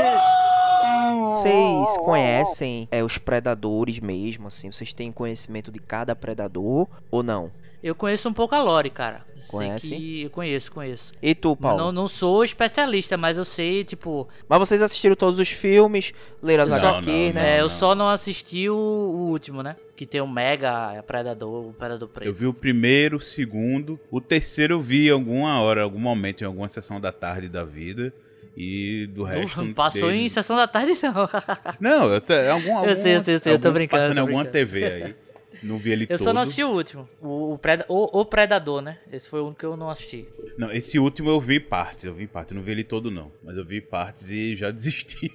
[1.32, 4.72] Vocês conhecem é, os predadores mesmo, assim?
[4.72, 7.52] Vocês têm conhecimento de cada predador ou não?
[7.86, 9.24] Eu conheço um pouco a Lore, cara.
[9.36, 9.90] Sei Conhece?
[9.90, 11.14] que eu conheço, conheço.
[11.22, 11.78] E tu, Paulo?
[11.78, 16.12] Não, não sou especialista, mas eu sei, tipo, Mas vocês assistiram todos os filmes,
[16.42, 17.58] leram as HQ, não, né?
[17.58, 17.70] é, eu não.
[17.70, 19.76] só não assisti o, o último, né?
[19.96, 22.28] Que tem o Mega Predador, o Predador Preto.
[22.28, 24.00] Eu vi o primeiro, o segundo.
[24.10, 27.64] O terceiro eu vi em alguma hora, algum momento, em alguma sessão da tarde da
[27.64, 28.12] vida.
[28.58, 29.64] E do resto.
[29.64, 31.30] Não passou dele- em sessão da tarde, não.
[31.80, 34.16] Não, eu, te, algum, algum, Eu sei, eu sei, eu sei, eu tô brincando, Passando
[34.16, 34.66] tô alguma brincando.
[34.72, 35.16] TV aí.
[35.66, 36.26] Não vi ele Eu todo.
[36.26, 37.08] só não assisti o último.
[37.22, 38.98] O, o, Preda- o- o Predador, né?
[39.12, 40.28] Esse foi o único que eu não assisti.
[40.58, 43.32] Não, esse último eu vi partes, eu vi partes, eu não vi ele todo não,
[43.44, 45.30] mas eu vi partes e já desisti.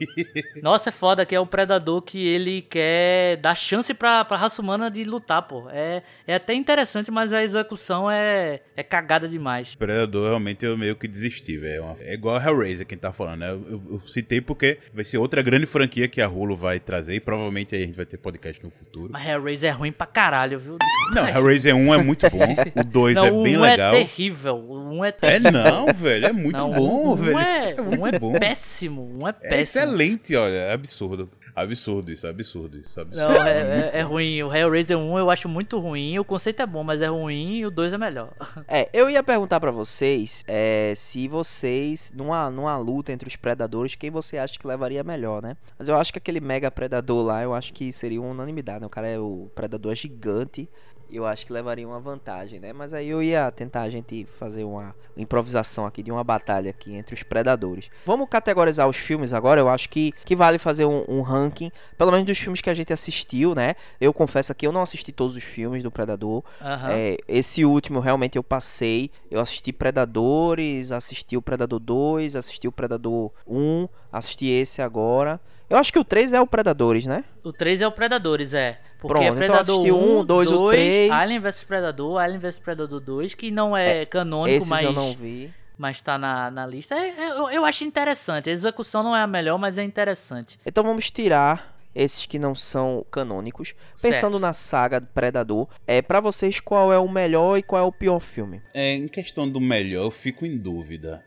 [0.62, 4.60] Nossa, é foda que é o Predador que ele quer dar chance pra, pra raça
[4.62, 5.68] humana de lutar, pô.
[5.70, 9.74] É, é até interessante, mas a execução é, é cagada demais.
[9.74, 11.70] Predador realmente eu meio que desisti, velho.
[11.76, 13.50] É uma- É igual a Hellraiser quem tá falando, né?
[13.50, 17.14] Eu, eu- eu citei porque vai ser outra grande franquia que a Hulu vai trazer
[17.14, 19.12] e provavelmente aí a gente vai ter podcast no futuro.
[19.12, 20.19] Mas Hellraiser é ruim pra caralho,
[20.58, 20.76] viu?
[21.14, 22.38] Não, Hellraiser 1 é muito bom,
[22.80, 23.94] o 2 Não, é o bem um legal.
[23.94, 24.54] é terrível.
[24.56, 25.52] O um é É terrível.
[25.52, 27.38] não, velho, é muito Não, bom, um velho.
[27.38, 28.38] É, É um muito é bom.
[28.38, 29.02] péssimo.
[29.20, 29.60] Um é É péssimo.
[29.84, 31.28] excelente, olha, é absurdo.
[31.54, 33.28] Absurdo isso, absurdo isso, absurdo.
[33.28, 34.42] Não, é, é- é ruim.
[34.42, 36.18] O Hellraiser 1 eu acho muito ruim.
[36.18, 37.56] O conceito é bom, mas é ruim.
[37.56, 38.30] E o 2 é melhor.
[38.68, 43.94] É, eu ia perguntar pra vocês é, se vocês, numa, numa luta entre os predadores,
[43.94, 45.56] quem você acha que levaria melhor, né?
[45.78, 48.86] Mas eu acho que aquele mega predador lá, eu acho que seria uma unanimidade, né?
[48.86, 50.68] O cara é o predador gigante.
[51.12, 52.72] Eu acho que levaria uma vantagem, né?
[52.72, 56.94] Mas aí eu ia tentar a gente fazer uma improvisação aqui de uma batalha aqui
[56.94, 57.90] entre os predadores.
[58.06, 59.60] Vamos categorizar os filmes agora.
[59.60, 62.74] Eu acho que, que vale fazer um, um ranking, pelo menos dos filmes que a
[62.74, 63.74] gente assistiu, né?
[64.00, 66.42] Eu confesso aqui, eu não assisti todos os filmes do Predador.
[66.60, 66.90] Aham.
[66.90, 69.10] É, esse último realmente eu passei.
[69.30, 75.40] Eu assisti Predadores, assisti o Predador 2, assisti o Predador 1, assisti esse agora.
[75.68, 77.24] Eu acho que o 3 é o Predadores, né?
[77.44, 78.80] O 3 é o Predadores, é.
[79.00, 81.10] Porque Pronto, é então Predador assisti o 1, um, dois, o 2, três.
[81.10, 85.14] Alien vs Predador, Alien vs Predador 2, que não é, canônico, Esses mas, eu não
[85.14, 85.50] vi.
[85.78, 86.94] mas tá na, na lista.
[86.94, 88.50] É- é- eu, eu acho interessante.
[88.50, 90.58] A execução não é a melhor, mas é interessante.
[90.66, 93.74] Então vamos tirar esses que não são canônicos.
[94.00, 94.40] Pensando Certo.
[94.42, 98.20] na saga Predador, é para vocês qual é o melhor e qual é o pior
[98.20, 98.60] filme?
[98.74, 101.24] É, em questão do melhor, eu fico em dúvida.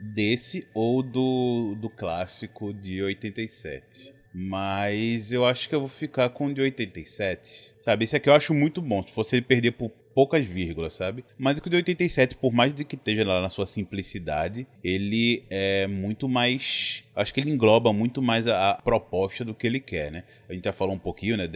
[0.00, 4.12] Desse ou do, do clássico de 87.
[4.34, 7.74] Mas eu acho que eu vou ficar com o de 87.
[7.80, 9.02] Sabe, esse aqui eu acho muito bom.
[9.06, 11.24] Se fosse ele perder por poucas vírgulas, sabe?
[11.38, 15.86] Mas o de 87, por mais de que esteja lá na sua simplicidade, ele é
[15.86, 17.04] muito mais.
[17.14, 20.24] Acho que ele engloba muito mais a, a proposta do que ele quer, né?
[20.48, 21.46] A gente já falou um pouquinho, né,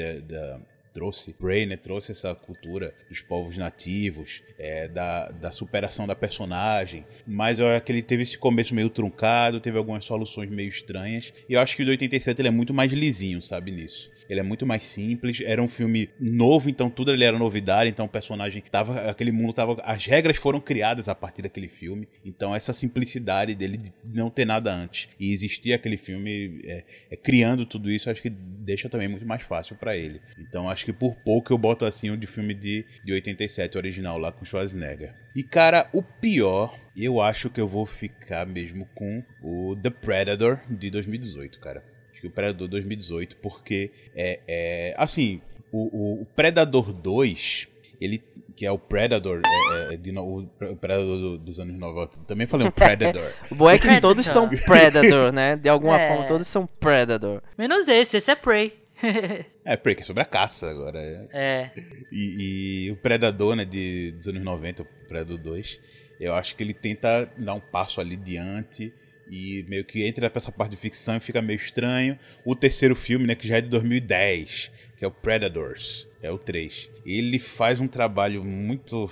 [0.97, 7.05] trouxe Prey, né, trouxe essa cultura dos povos nativos, é, da, da superação da personagem,
[7.27, 11.35] mas eu acho que ele teve esse começo meio truncado, teve algumas soluções meio estranhas,
[11.47, 14.11] e eu acho que o de 87 ele é muito mais lisinho, sabe, nisso.
[14.29, 18.07] Ele é muito mais simples, era um filme novo, então tudo ali era novidade, então
[18.07, 22.55] o personagem tava, aquele mundo tava, as regras foram criadas a partir daquele filme, então
[22.55, 27.65] essa simplicidade dele de não ter nada antes e existir aquele filme é, é, criando
[27.65, 30.21] tudo isso, acho que deixa também muito mais fácil pra ele.
[30.39, 34.19] Então acho que por pouco eu boto assim o de filme de, de 87 original
[34.19, 35.15] lá com Schwarzenegger.
[35.35, 40.61] E cara, o pior, eu acho que eu vou ficar mesmo com o The Predator
[40.69, 41.96] de 2018, cara.
[42.27, 45.41] Que o Predador 2018, porque é, é assim,
[45.73, 47.69] o, o- o Predador 2,
[48.01, 48.23] ele
[48.57, 49.43] que é o Predador,
[49.91, 52.21] é, é, de no- o Predador do- dos anos 90.
[52.27, 53.33] Também falei um Predator.
[53.51, 54.11] O bom é que Predator.
[54.11, 55.57] todos são Predator, né?
[55.57, 56.09] De alguma É.
[56.09, 57.43] forma, todos são Predator.
[57.59, 58.73] Menos esse, esse é Prey.
[59.63, 60.99] é, Prey, que é sobre a caça agora.
[60.99, 61.29] é.
[61.33, 61.71] é.
[62.11, 65.81] E, e o Predador, né, de, dos anos 90, o Predador 2,
[66.19, 68.91] eu acho que ele tenta dar um passo ali diante
[69.31, 72.19] e meio que entra pra essa parte de ficção e fica meio estranho.
[72.45, 76.39] O terceiro filme, né, que já é de 2010, que é o Predators, é o
[76.39, 76.89] 3.
[77.05, 79.09] Ele faz um trabalho muito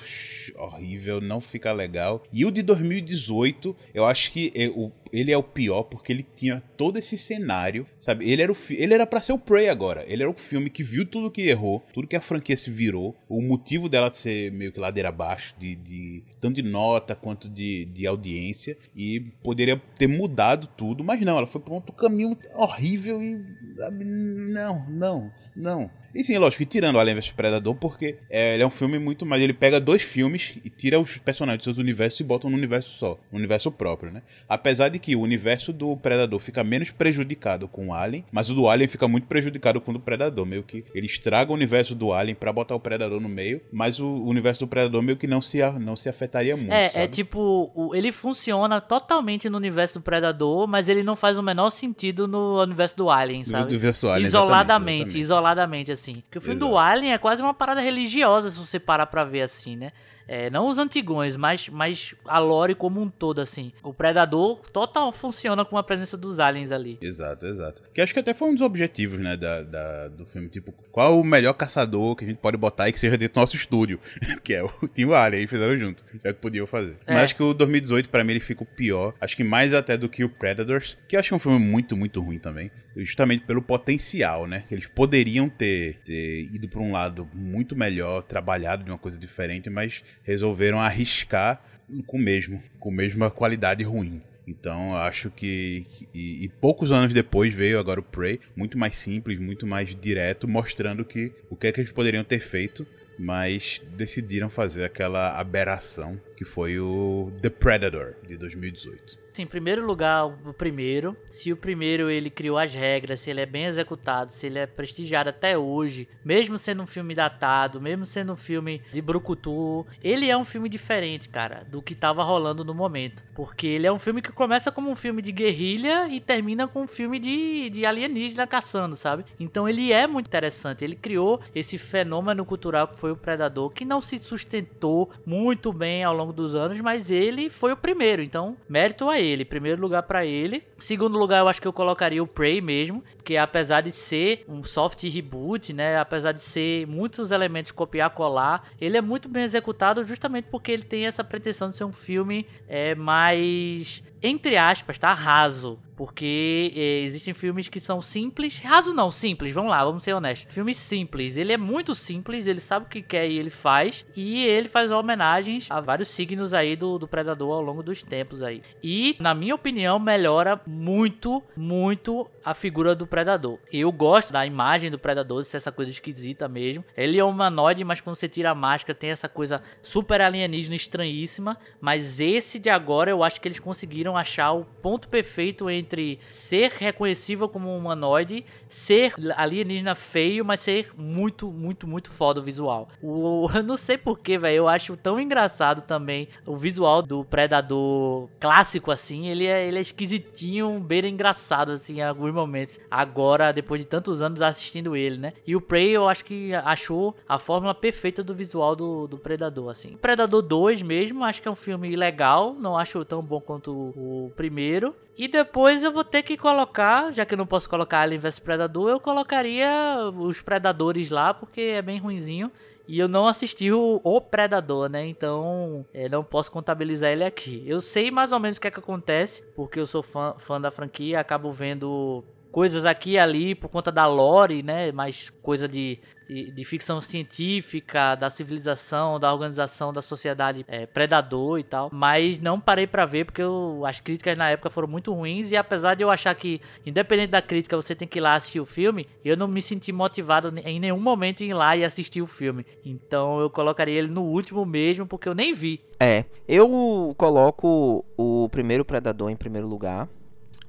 [0.56, 2.22] horrível, não fica legal.
[2.32, 6.26] E o de 2018, eu acho que é o- ele é o pior porque ele
[6.34, 8.28] tinha todo esse cenário, sabe?
[8.28, 10.04] Ele era o ele era para ser o Prey agora.
[10.08, 13.14] Ele era o filme que viu tudo que errou, tudo que a franquia se virou,
[13.28, 17.48] o motivo dela de ser meio que ladeira abaixo, de, de tanto de nota quanto
[17.48, 22.36] de, de audiência, e poderia ter mudado tudo, mas não, ela foi para outro caminho
[22.54, 23.40] horrível e
[23.76, 26.03] sabe, não, não, não não.
[26.14, 28.98] E sim, lógico, que tirando o Alien vs Predador, porque é, ele é um filme
[28.98, 29.42] muito mais.
[29.42, 32.90] Ele pega dois filmes e tira os personagens dos seus universos e bota num universo
[32.98, 34.22] só, um universo próprio, né?
[34.48, 38.54] Apesar de que o universo do Predador fica menos prejudicado com o Alien, mas o
[38.54, 40.46] do Alien fica muito prejudicado com o do Predador.
[40.46, 43.98] Meio que ele estraga o universo do Alien pra botar o Predador no meio, mas
[44.00, 46.72] o universo do Predador meio que não se, não se afetaria muito.
[46.72, 47.04] É, sabe?
[47.04, 51.42] é tipo, o- ele funciona totalmente no universo do Predador, mas ele não faz o
[51.42, 53.70] menor sentido no universo do Alien, No sabe?
[53.70, 56.03] universo do Alien, isoladamente, exatamente, isoladamente, assim.
[56.22, 56.78] Porque o filme do Exato.
[56.78, 59.92] Alien é quase uma parada religiosa, se você parar pra ver assim, né?
[60.26, 63.72] É, não os antigões, mas, mas a lore como um todo, assim.
[63.82, 66.98] O Predador total funciona com a presença dos aliens ali.
[67.02, 67.82] Exato, exato.
[67.92, 70.48] Que acho que até foi um dos objetivos, né, da, da- do filme.
[70.48, 73.40] Tipo, qual o melhor caçador que a gente pode botar e que seja dentro do
[73.40, 74.00] nosso estúdio?
[74.42, 76.04] que é o Team Alien, aí fizeram junto.
[76.22, 76.96] É o que podiam fazer.
[77.06, 77.14] É.
[77.14, 79.14] Mas acho que o 2018, pra mim, ele fica o pior.
[79.20, 81.58] Acho que mais até do que o Predators, que eu acho que é um filme
[81.58, 82.70] muito, muito ruim também.
[82.96, 84.64] Justamente pelo potencial, né?
[84.70, 89.68] Eles poderiam ter, ter ido pra um lado muito melhor, trabalhado de uma coisa diferente,
[89.68, 91.62] mas resolveram arriscar
[92.06, 94.22] com o mesmo, com a mesma qualidade ruim.
[94.46, 95.86] Então, acho que.
[95.88, 99.94] que- E, e poucos anos depois veio agora o Prey, muito mais simples, muito mais
[99.94, 102.86] direto, mostrando que o que é que eles poderiam ter feito,
[103.18, 109.23] mas decidiram fazer aquela aberração que foi o The Predator de 2018.
[109.42, 111.16] Em primeiro lugar, o primeiro.
[111.30, 114.66] Se o primeiro ele criou as regras, se ele é bem executado, se ele é
[114.66, 120.30] prestigiado até hoje, mesmo sendo um filme datado, mesmo sendo um filme de brucutu, ele
[120.30, 123.22] é um filme diferente, cara, do que tava rolando no momento.
[123.34, 126.82] Porque ele é um filme que começa como um filme de guerrilha e termina com
[126.82, 129.24] um filme de, de alienígena caçando, sabe?
[129.38, 130.84] Então ele é muito interessante.
[130.84, 136.04] Ele criou esse fenômeno cultural que foi o Predador, que não se sustentou muito bem
[136.04, 138.22] ao longo dos anos, mas ele foi o primeiro.
[138.22, 139.23] Então, mérito a ele.
[139.44, 140.64] Primeiro lugar pra ele.
[140.78, 144.62] Segundo lugar, eu acho que eu colocaria o Prey mesmo, que apesar de ser um
[144.62, 150.04] soft reboot, né, apesar de ser muitos elementos copiar colar, ele é muito bem executado
[150.04, 155.12] justamente porque ele tem essa pretensão de ser um filme é, mais entre aspas, tá?
[155.12, 155.78] Raso.
[155.96, 158.58] Porque é, existem filmes que são simples.
[158.58, 160.52] Raso não, simples, vamos lá, vamos ser honestos.
[160.52, 161.36] Filme simples.
[161.36, 164.04] Ele é muito simples, ele sabe o que quer e ele faz.
[164.16, 168.42] E ele faz homenagens a vários signos aí do, do Predador ao longo dos tempos
[168.42, 168.62] aí.
[168.82, 173.58] E, na minha opinião, melhora muito, muito a figura do Predador.
[173.72, 176.84] Eu gosto da imagem do Predador, de ser essa coisa esquisita mesmo.
[176.96, 181.56] Ele é humanoide, mas quando você tira a máscara tem essa coisa super alienígena estranhíssima.
[181.80, 185.83] Mas esse de agora eu acho que eles conseguiram achar o ponto perfeito entre
[186.30, 192.42] ser reconhecível como um humanoide, ser alienígena feio, mas ser muito, muito, muito foda o
[192.42, 192.88] visual.
[193.02, 194.56] O, eu não sei porquê, velho.
[194.56, 199.26] Eu acho tão engraçado também o visual do Predador clássico, assim.
[199.26, 202.78] Ele é, ele é esquisitinho, beira engraçado, assim, em alguns momentos.
[202.90, 205.32] Agora, depois de tantos anos assistindo ele, né?
[205.46, 209.70] E o Prey, eu acho que achou a fórmula perfeita do visual do, do Predador,
[209.70, 209.96] assim.
[209.96, 212.54] Predador 2 mesmo, acho que é um filme legal.
[212.54, 214.94] Não acho tão bom quanto o primeiro.
[215.16, 218.40] E depois eu vou ter que colocar, já que eu não posso colocar Alien vs
[218.40, 219.70] Predador, eu colocaria
[220.16, 222.50] os Predadores lá, porque é bem ruinzinho.
[222.86, 225.06] E eu não assisti o, o Predador, né?
[225.06, 227.62] Então, é, não posso contabilizar ele aqui.
[227.66, 230.60] Eu sei mais ou menos o que é que acontece, porque eu sou fã, fã
[230.60, 232.22] da franquia, acabo vendo
[232.54, 234.92] coisas aqui e ali por conta da lore, né?
[234.92, 235.98] Mais coisa de,
[236.28, 241.90] de, de ficção científica, da civilização, da organização da sociedade é, predador e tal.
[241.92, 245.50] Mas não parei pra ver porque eu- as críticas na época foram muito ruins.
[245.50, 248.60] E apesar de eu achar que, independente da crítica, você tem que ir lá assistir
[248.60, 252.22] o filme, eu não me senti motivado em nenhum momento em ir lá e assistir
[252.22, 252.64] o filme.
[252.84, 255.80] Então eu colocaria ele no último mesmo, porque eu nem vi.
[255.98, 260.08] É, eu coloco o primeiro Predador em primeiro lugar.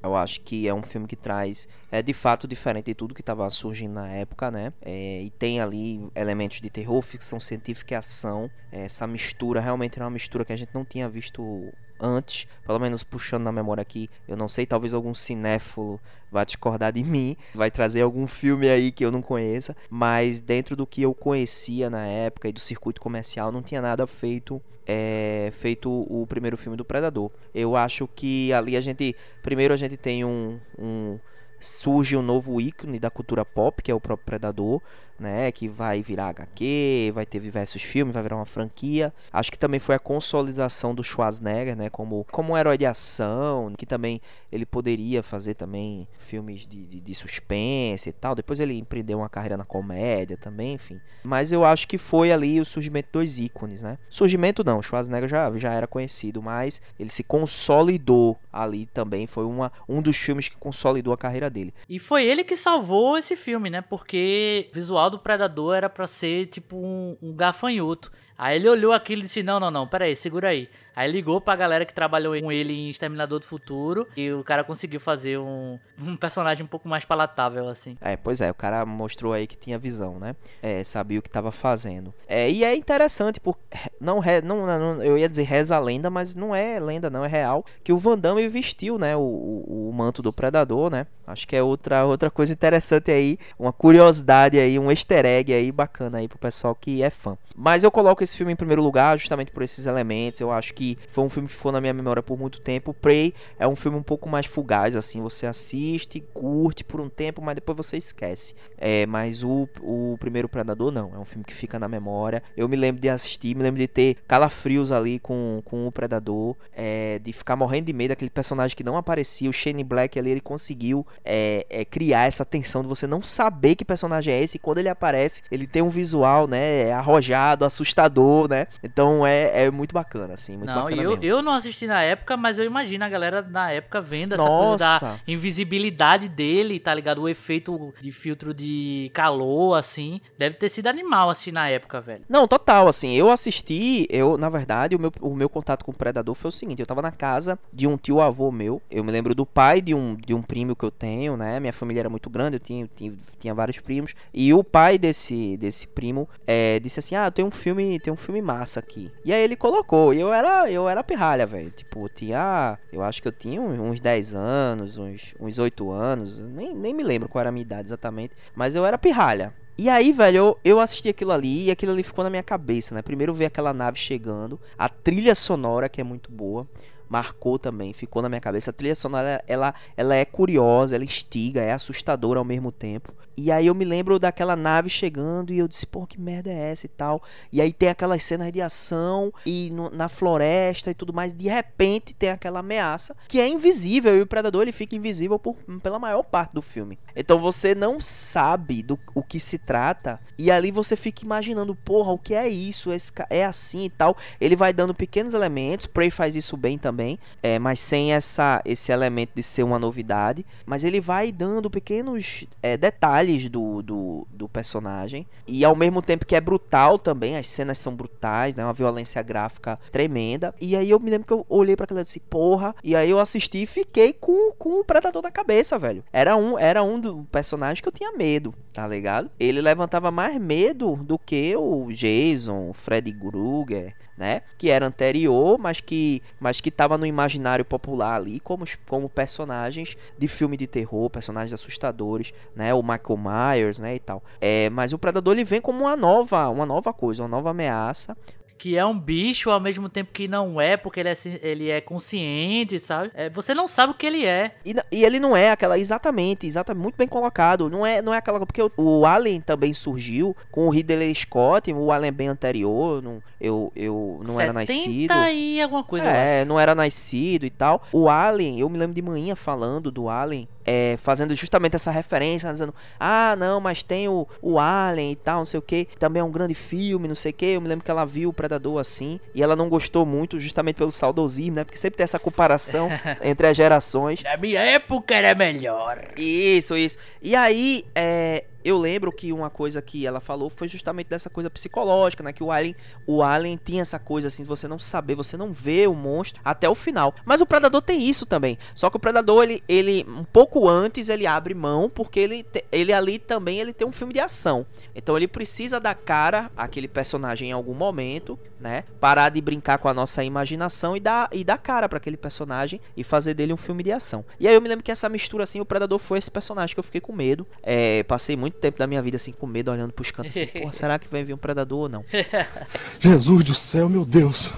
[0.06, 3.22] Eu acho que é um filme que traz, é de fato diferente de tudo que
[3.22, 4.72] estava surgindo na época, né?
[4.82, 8.50] É, e tem ali elementos de terror, ficção científica e ação.
[8.72, 12.80] É, essa mistura realmente era uma mistura que a gente não tinha visto antes, pelo
[12.80, 14.10] menos puxando na memória aqui.
[14.28, 16.00] Eu não sei, talvez algum cinéfilo
[16.32, 20.76] vai discordar de mim, vai trazer algum filme aí que eu não conheça, mas dentro
[20.76, 25.52] do que eu conhecia na época e do circuito comercial, não tinha nada feito é,
[25.60, 27.32] feito o primeiro filme do Predador.
[27.54, 29.16] Eu acho que ali a gente.
[29.42, 30.60] Primeiro a gente tem um.
[30.78, 31.18] um
[31.60, 34.82] surge um novo ícone da cultura pop, que é o próprio Predador,
[35.20, 35.52] né?
[35.52, 39.14] Que vai virar HQ, vai ter diversos filmes, vai virar uma franquia.
[39.32, 41.90] Acho que também foi a consolidação do Schwarzenegger, né?
[41.90, 47.02] Como, como um herói de ação, que também ele poderia fazer também filmes de, de,
[47.02, 48.36] de suspense e tal.
[48.36, 51.00] Depois ele empreendeu uma carreira na comédia também, enfim.
[51.24, 53.98] Mas eu acho que foi ali o surgimento dos ícones, né?
[54.10, 59.28] Surgimento não, Schwarzenegger já, já era conhecido, mas ele se consolidou ali também.
[59.28, 61.74] Foi uma, um dos filmes que consolidou a carreira dele.
[61.90, 63.82] E foi ele que salvou esse filme, né?
[63.82, 68.12] Porque o visual do Predador era pra ser tipo um, um gafanhoto.
[68.38, 70.70] Aí ele olhou aquilo e disse: Não, não, não, pera aí, segura aí.
[70.96, 74.64] Aí ligou pra galera que trabalhou com ele em Exterminador do Futuro e o cara
[74.64, 77.98] conseguiu fazer um, um personagem um pouco mais palatável, assim.
[78.02, 80.36] É, pois é, o cara mostrou aí que tinha visão, né?
[80.62, 82.14] É, sabia o que estava fazendo.
[82.28, 83.62] É, e é interessante, porque
[84.00, 87.26] não, re- não, não, eu ia dizer reza a lenda, mas não é lenda, não,
[87.26, 91.08] é real, que o Van Damme vestiu, né, o, o, o manto do Predador, né?
[91.28, 95.72] Acho que é outra, outra coisa interessante aí, uma curiosidade aí, um easter egg aí
[95.72, 97.38] bacana aí pro pessoal que é fã.
[97.56, 100.42] Mas eu coloco esse filme em primeiro lugar justamente por esses elementos.
[100.42, 102.94] Eu acho que foi um filme que ficou na minha memória por muito tempo.
[102.94, 105.22] Prey é um filme um pouco mais fugaz, assim.
[105.22, 108.54] Você assiste, curte por um tempo, mas depois você esquece.
[108.78, 111.14] É, mas o, o primeiro Predador não.
[111.16, 112.44] É um filme que fica na memória.
[112.58, 116.58] Eu me lembro de assistir, me lembro de ter calafrios ali com, com o Predador.
[116.74, 119.50] É, de ficar morrendo de medo daquele personagem que não aparecia.
[119.50, 123.76] O Shane Black ali, ele conseguiu é, é, criar essa tensão de você não saber
[123.76, 124.58] que personagem é esse.
[124.58, 126.92] E quando ele aparece, ele tem um visual, né?
[126.92, 128.68] Arrojado, assustador, né?
[128.84, 130.58] Então é, é muito bacana, assim.
[130.58, 131.24] Muito não, bacana eu, mesmo.
[131.24, 135.00] eu não assisti na época, mas eu imagino a galera na época vendo essa Nossa.
[135.00, 137.22] coisa da invisibilidade dele, tá ligado?
[137.22, 140.20] O efeito de filtro de calor, assim.
[140.38, 142.24] Deve ter sido animal assistir na época, velho.
[142.28, 145.96] Não, total, assim, eu assisti, eu, na verdade, o meu, o meu contato com o
[145.96, 149.12] Predador foi o seguinte, eu tava na casa de um tio avô meu, eu me
[149.12, 151.05] lembro do pai de um, de um primo que eu tenho,
[151.38, 154.98] né, minha família era muito grande, eu tinha, tinha, tinha vários primos, e o pai
[154.98, 159.12] desse, desse primo é, disse assim, ah, tem um filme, tem um filme massa aqui,
[159.24, 163.04] e aí ele colocou, e eu era, eu era pirralha, velho, tipo, eu tinha, eu
[163.04, 167.30] acho que eu tinha uns 10 anos, uns, uns 8 anos, nem, nem me lembro
[167.30, 170.80] qual era a minha idade exatamente, mas eu era pirralha, e aí, velho, eu, eu
[170.80, 173.02] assisti aquilo ali e aquilo ali ficou na minha cabeça, né?
[173.02, 176.66] Primeiro ver aquela nave chegando, a trilha sonora que é muito boa,
[177.10, 178.70] marcou também, ficou na minha cabeça.
[178.70, 183.14] A trilha sonora, ela, ela é curiosa, ela instiga, é assustadora ao mesmo tempo.
[183.38, 186.72] E aí eu me lembro daquela nave chegando e eu disse, pô, que merda é
[186.72, 187.22] essa e tal.
[187.52, 191.34] E aí tem aquelas cenas de ação e no- na floresta e tudo mais.
[191.34, 195.56] De repente tem aquela ameaça que é invisível e o predador ele fica invisível por,
[195.82, 196.98] pela maior parte do filme.
[197.16, 202.12] Então você não sabe do o que se trata e ali você fica imaginando, porra,
[202.12, 202.90] o que é isso?
[203.30, 204.16] É assim e tal.
[204.40, 205.86] Ele vai dando pequenos elementos.
[205.88, 210.46] Prey faz isso bem também, é, mas sem essa esse elemento de ser uma novidade.
[210.66, 215.28] Mas ele vai dando pequenos é, detalhes do, do, do personagem.
[215.48, 218.64] E ao mesmo tempo que é brutal também, as cenas são brutais, né?
[218.64, 220.54] Uma violência gráfica tremenda.
[220.60, 222.76] E aí eu me lembro que eu olhei pra aquilo e disse, porra.
[222.84, 226.04] E aí eu assisti e fiquei com, com o Predador na cabeça, velho.
[226.12, 229.32] Era um, era um do personagem que eu tinha medo, tá ligado?
[229.40, 234.42] Ele levantava mais medo do que o Jason, o Freddy Krueger, né?
[234.58, 239.96] Que era anterior, mas que mas que tava no imaginário popular ali como, como personagens
[240.18, 242.74] de filme de terror, personagens assustadores, né?
[242.74, 244.22] O Michael Myers, né, e tal.
[244.42, 248.16] É, mas o Predador ele vem como uma nova, uma nova coisa, uma nova ameaça.
[248.58, 251.82] Que é um bicho ao mesmo tempo que não é, porque ele é, ele é
[251.82, 253.12] consciente, sabe?
[253.14, 254.52] É, você não sabe o que ele é.
[254.66, 257.70] E, e ele não é aquela exatamente, exatamente muito bem colocado.
[257.70, 261.72] Não é, não é aquela porque o, o Alien também surgiu com o Ridley Scott,
[261.74, 265.36] o Alien bem anterior, não, eu eu não era 70 nascido.
[265.36, 266.08] e alguma coisa.
[266.08, 267.84] É, não era nascido e tal.
[267.92, 272.52] O Alien, eu me lembro de manhã falando do Alien, é, fazendo justamente essa referência,
[272.52, 276.20] dizendo, ah, não, mas tem o, o Alien e tal, não sei o que, também
[276.22, 277.46] é um grande filme, não sei o que.
[277.46, 280.78] Eu me lembro que ela viu o Predador assim, e ela não gostou muito, justamente
[280.78, 281.64] pelo saudosismo, né?
[281.64, 282.90] Porque sempre tem essa comparação
[283.22, 284.24] entre as gerações.
[284.24, 286.08] Na minha época era melhor.
[286.18, 286.98] Isso, isso.
[287.22, 291.52] E aí, é, eu lembro que uma coisa que ela falou foi justamente dessa coisa
[291.52, 292.34] psicológica, né?
[292.34, 295.86] Que o Alien, o Alien tinha essa coisa assim, você não saber, você não vê
[295.86, 297.14] o monstro até o final.
[297.24, 298.58] Mas o Predador tem isso também.
[298.74, 302.92] Só que o Predador, ele, ele um pouco antes, ele abre mão, porque ele, ele
[302.92, 304.66] ali também ele tem um filme de ação.
[304.96, 308.84] Então ele precisa dar cara àquele personagem em algum momento, né?
[309.00, 312.82] Parar de brincar com a nossa imaginação e dar, e dar cara para aquele personagem
[312.98, 314.26] e fazer dele um filme de ação.
[314.40, 316.80] E aí eu me lembro que essa mistura assim, o Predador foi esse personagem que
[316.80, 317.46] eu fiquei com medo.
[317.62, 320.74] É, passei muito tempo da minha vida assim com medo, olhando pros cantos assim, porra,
[320.74, 322.06] será que vai vir um Predador ou não?
[323.00, 324.54] Jesus do céu, meu Deus.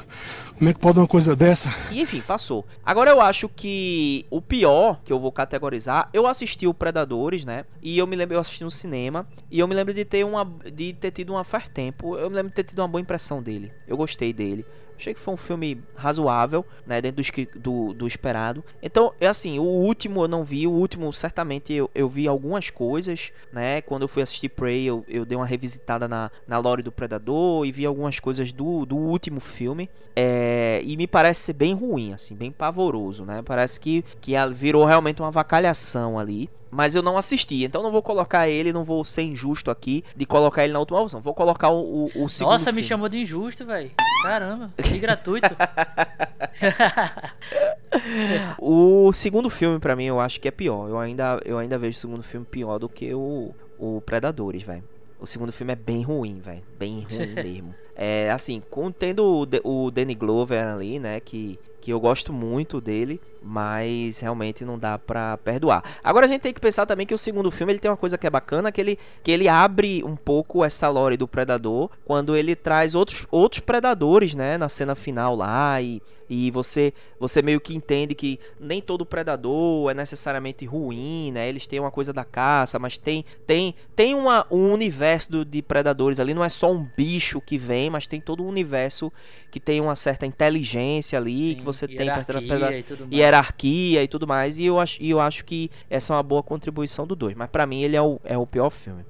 [0.58, 1.70] Como é que pode uma coisa dessa?
[1.92, 2.66] E enfim, passou.
[2.84, 7.64] Agora eu acho que o pior que eu vou categorizar, eu assisti o Predadores, né?
[7.80, 10.44] E eu me lembro, eu assisti no cinema, e eu me lembro de ter uma
[10.74, 12.18] de ter tido uma faz tempo.
[12.18, 13.72] Eu me lembro de ter tido uma boa impressão dele.
[13.88, 14.66] Eu gostei dele.
[14.98, 17.02] Achei que foi um filme razoável, né?
[17.02, 18.64] Dentro do, do, do esperado.
[18.82, 20.68] Então, é assim, o último eu não vi.
[20.68, 23.82] O último, certamente, eu, eu vi algumas coisas, né?
[23.82, 27.66] Quando eu fui assistir Prey, eu, eu dei uma revisitada na, na lore do Predador
[27.66, 29.90] e vi algumas coisas do, do último filme.
[30.16, 33.44] É, e me parece ser bem ruim, assim, bem pavoroso, né?
[33.46, 36.50] Parece que, que virou realmente uma vacalhação ali.
[36.70, 40.26] Mas eu não assisti, então não vou colocar ele, não vou ser injusto aqui de
[40.26, 41.22] colocar ele na última opção.
[41.22, 42.84] Vou colocar o, o, o segundo Nossa, me filme.
[42.84, 43.92] chamou de injusto, velho.
[44.24, 45.56] Caramba, que gratuito.
[48.60, 50.90] O segundo filme pra mim eu acho que é pior.
[50.90, 54.84] Eu ainda, eu ainda vejo o segundo filme pior do que o, o Predadores, velho.
[55.20, 56.62] O segundo filme é bem ruim, velho.
[56.78, 57.76] Bem ruim mesmo.
[57.96, 61.20] É assim, contendo o, o Danny Glover ali, né?
[61.20, 65.84] Que, que eu gosto muito dele, mas realmente não dá pra perdoar.
[66.04, 68.18] Agora a gente tem que pensar também que o segundo filme ele tem uma coisa
[68.18, 72.36] que é bacana, que ele, que ele abre um pouco essa lore do Predador, quando
[72.36, 77.60] ele traz outros, outros predadores, né, na cena final lá, e, e você, você meio
[77.60, 82.24] que entende que nem todo predador é necessariamente ruim, né, eles têm uma coisa da
[82.24, 86.72] caça, mas tem, tem, tem uma, um universo do, de predadores ali, não é só
[86.72, 89.12] um bicho que vem, mas tem todo um universo
[89.52, 93.18] que tem uma certa inteligência ali, Sim, que você tem hierarquia e tudo mais.
[93.18, 94.60] hierarquia e tudo mais.
[94.60, 97.36] E eu acho, e eu acho que essa é uma boa contribuição do 2.
[97.36, 99.04] Mas pra mim ele é o, é o pior filme.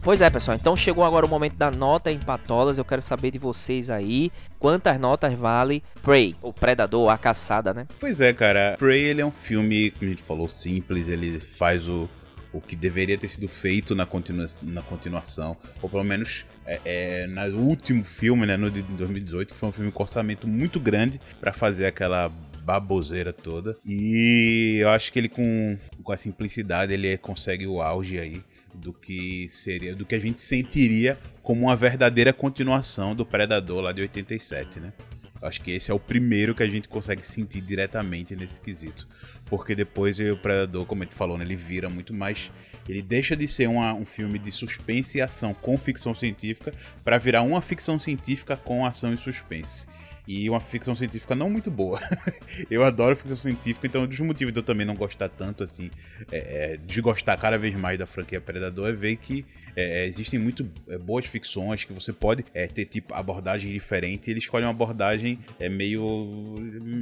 [0.00, 0.56] Pois é, pessoal.
[0.56, 2.78] Então chegou agora o momento da nota em patolas.
[2.78, 7.86] Eu quero saber de vocês aí quantas notas vale Prey, o Predador, a caçada, né?
[7.98, 8.76] Pois é, cara.
[8.78, 11.08] Prey ele é um filme, como a gente falou, simples.
[11.08, 12.08] Ele faz o,
[12.52, 14.06] o que deveria ter sido feito na,
[14.62, 15.56] na continuação.
[15.82, 19.72] Ou pelo menos é, é, no último filme, né, no de 2018, que foi um
[19.72, 22.30] filme com orçamento muito grande para fazer aquela
[22.62, 23.76] baboseira toda.
[23.84, 28.42] E eu acho que ele com, com a simplicidade ele consegue o auge aí
[28.78, 33.92] do que seria, do que a gente sentiria como uma verdadeira continuação do Predador lá
[33.92, 34.92] de 87, né?
[35.40, 39.06] Acho que esse é o primeiro que a gente consegue sentir diretamente nesse quesito.
[39.46, 42.50] Porque depois o Predador, como a gente falou, né, ele vira muito mais.
[42.88, 46.72] Ele deixa de ser uma, um filme de suspense e ação com ficção científica
[47.04, 49.86] para virar uma ficção científica com ação e suspense.
[50.28, 51.98] E uma ficção científica não muito boa.
[52.70, 55.90] eu adoro ficção científica, então um dos motivos de eu também não gostar tanto, assim,
[56.30, 59.46] é, é, desgostar cada vez mais da franquia Predador é ver que
[59.78, 64.28] é, existem muito é, boas ficções que você pode é, ter tipo abordagem diferente.
[64.28, 66.54] E ele escolhe uma abordagem é, meio,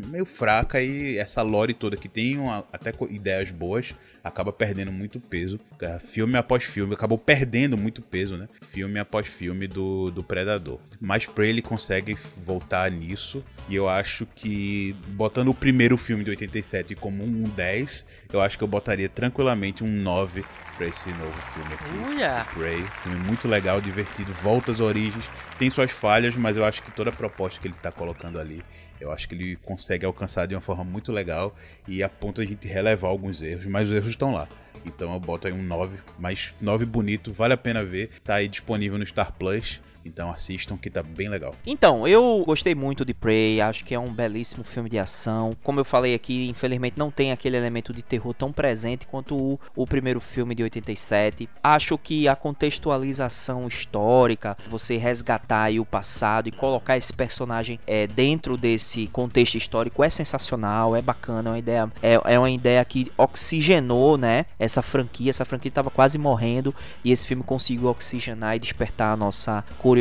[0.06, 5.20] meio fraca e essa lore toda que tem uma, até ideias boas acaba perdendo muito
[5.20, 5.58] peso.
[5.80, 8.48] É, Filme após filme, acabou perdendo muito peso, né?
[8.62, 10.78] Filme após filme do, do Predador.
[11.00, 13.44] Mas Prey ele consegue voltar nisso.
[13.68, 18.58] E eu acho que, botando o primeiro filme de 87 como um 10, eu acho
[18.58, 20.44] que eu botaria tranquilamente um 9
[20.76, 22.08] pra esse novo filme aqui.
[22.08, 22.46] Uia!
[22.66, 26.90] Prey, filme muito legal, divertido, volta às origens, tem suas falhas, mas eu acho que
[26.90, 28.60] toda a proposta que ele tá colocando ali,
[29.00, 31.54] eu acho que ele consegue alcançar de uma forma muito legal
[31.86, 34.48] e a ponto de a gente relevar alguns erros, mas os erros estão lá.
[34.84, 38.48] Então eu boto aí um 9, mas 9 bonito, vale a pena ver, tá aí
[38.48, 41.54] disponível no Star Plus, então assistam que tá bem legal.
[41.66, 45.56] Então, eu gostei muito de Prey, acho que é um belíssimo filme de ação.
[45.62, 49.60] Como eu falei aqui, infelizmente não tem aquele elemento de terror tão presente quanto o,
[49.74, 51.48] o primeiro filme de 87.
[51.62, 58.56] Acho que a contextualização histórica, você resgatar o passado e colocar esse personagem é, dentro
[58.56, 63.10] desse contexto histórico é sensacional, é bacana, é uma ideia, é, é uma ideia que
[63.16, 65.30] oxigenou, né, essa franquia.
[65.30, 69.95] Essa franquia estava quase morrendo e esse filme conseguiu oxigenar e despertar a nossa curiosidade.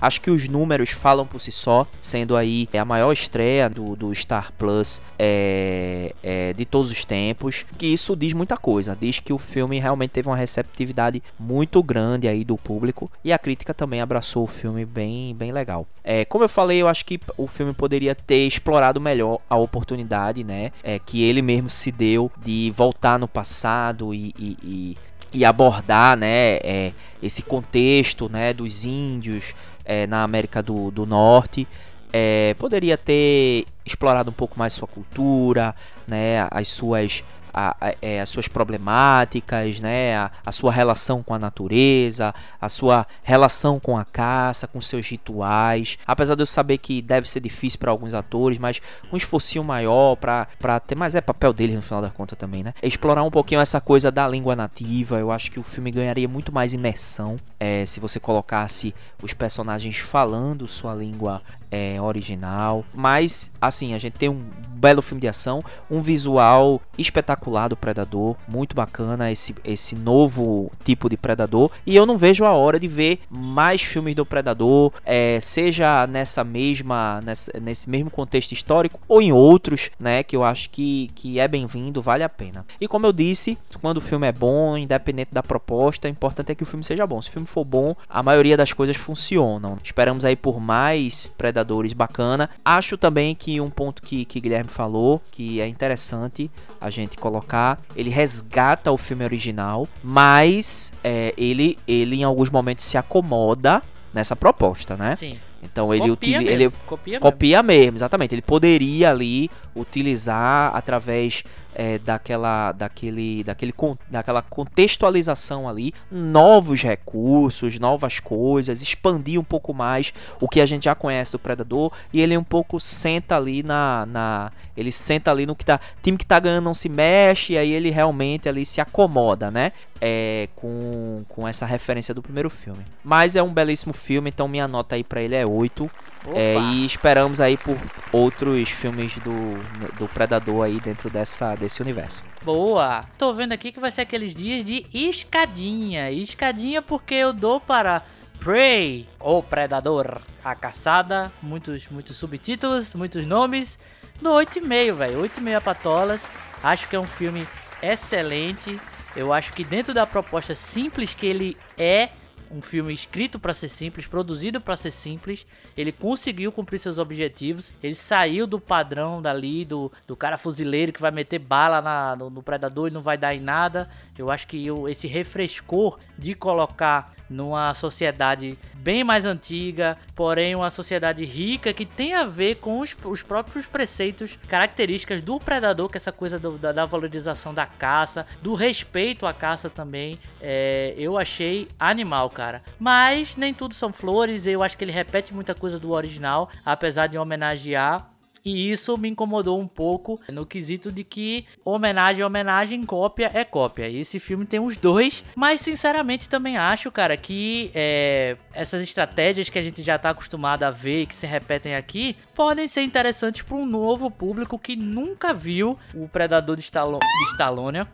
[0.00, 4.14] Acho que os números falam por si só, sendo aí a maior estreia do, do
[4.14, 7.64] Star Plus é, é, de todos os tempos.
[7.76, 8.96] Que isso diz muita coisa.
[8.98, 13.38] Diz que o filme realmente teve uma receptividade muito grande aí do público e a
[13.38, 15.86] crítica também abraçou o filme bem, bem legal.
[16.04, 20.42] É, como eu falei, eu acho que o filme poderia ter explorado melhor a oportunidade,
[20.42, 20.72] né?
[20.82, 24.96] É, que ele mesmo se deu de voltar no passado e- e- e
[25.32, 29.54] e abordar né, é, esse contexto né, dos índios
[29.84, 31.66] é, na América do, do Norte.
[32.12, 35.74] É, poderia ter explorado um pouco mais sua cultura,
[36.06, 37.22] né, as suas
[37.52, 42.68] a- a- é, as suas problemáticas, né, a, a sua relação com a natureza, a
[42.68, 45.98] sua relação com a caça, com seus rituais.
[46.06, 48.80] Apesar de eu saber que deve ser difícil para alguns atores, mas
[49.12, 50.46] um esforcinho maior para
[50.86, 52.74] ter mais é papel deles no final da conta também, né?
[52.82, 55.18] Explorar um pouquinho essa coisa da língua nativa.
[55.18, 59.96] Eu acho que o filme ganharia muito mais imersão é, se você colocasse os personagens
[59.98, 62.84] falando sua língua é, original.
[62.94, 67.38] Mas, assim, a gente tem um belo filme de ação, um visual espetacular
[67.68, 71.70] do Predador, muito bacana esse, esse novo tipo de Predador.
[71.86, 76.44] E eu não vejo a hora de ver mais filmes do Predador, é, seja nessa
[76.44, 80.22] mesma, nessa, nesse mesmo contexto histórico ou em outros, né?
[80.22, 82.64] Que eu acho que, que é bem-vindo, vale a pena.
[82.80, 86.54] E como eu disse, quando o filme é bom, independente da proposta, o importante é
[86.54, 87.20] que o filme seja bom.
[87.22, 89.78] Se o filme for bom, a maioria das coisas funcionam.
[89.82, 92.50] Esperamos aí por mais Predadores bacana.
[92.64, 97.78] Acho também que um ponto que, que Guilherme falou, que é interessante a gente colocar,
[97.94, 103.82] ele resgata o filme original, mas é, ele, ele em alguns momentos se acomoda
[104.14, 105.14] nessa proposta, né?
[105.16, 105.38] Sim.
[105.62, 107.20] Então ele Copia utili- mesmo, ele copia mesmo.
[107.20, 108.32] copia mesmo, exatamente.
[108.34, 111.42] Ele poderia ali utilizar através
[111.78, 113.72] é, daquela, daquele, daquele,
[114.10, 120.86] daquela contextualização ali, novos recursos, novas coisas, expandir um pouco mais o que a gente
[120.86, 125.46] já conhece do Predador e ele um pouco senta ali na, na ele senta ali
[125.46, 128.66] no que tá time que tá ganhando não se mexe e aí ele realmente ali
[128.66, 129.70] se acomoda, né?
[130.00, 132.84] É, com, com essa referência do primeiro filme.
[133.04, 135.88] Mas é um belíssimo filme, então minha nota aí para ele é 8.
[136.34, 137.78] É, e esperamos aí por
[138.12, 139.54] outros filmes do,
[139.96, 142.24] do Predador aí dentro dessa, desse universo.
[142.42, 143.04] Boa!
[143.16, 146.10] Tô vendo aqui que vai ser aqueles dias de escadinha.
[146.10, 148.02] Escadinha porque eu dou para
[148.40, 153.78] Prey, ou Predador, a caçada, muitos, muitos subtítulos, muitos nomes,
[154.20, 155.22] no 8,5, velho.
[155.22, 156.30] 8,5 patolas.
[156.62, 157.46] Acho que é um filme
[157.82, 158.80] excelente.
[159.16, 162.10] Eu acho que dentro da proposta simples que ele é,
[162.50, 165.46] um filme escrito para ser simples, produzido para ser simples.
[165.76, 167.72] Ele conseguiu cumprir seus objetivos.
[167.82, 172.30] Ele saiu do padrão dali do, do cara fuzileiro que vai meter bala na, no,
[172.30, 173.88] no predador e não vai dar em nada.
[174.18, 180.70] Eu acho que eu, esse refrescor de colocar numa sociedade bem mais antiga, porém uma
[180.70, 185.96] sociedade rica que tem a ver com os, os próprios preceitos, características do predador, que
[185.96, 190.18] é essa coisa do, da, da, valorização da caça, do respeito à caça também.
[190.40, 192.62] É, eu achei animal, cara.
[192.78, 197.08] Mas nem tudo são flores, eu acho que ele repete muita coisa do original, apesar
[197.08, 202.84] de homenagear e isso me incomodou um pouco no quesito de que homenagem é homenagem,
[202.84, 203.88] cópia é cópia.
[203.88, 209.48] E esse filme tem os dois, mas sinceramente também acho, cara, que é, essas estratégias
[209.48, 212.82] que a gente já tá acostumado a ver e que se repetem aqui podem ser
[212.82, 217.86] interessantes para um novo público que nunca viu o Predador de, Stallone, de Stallone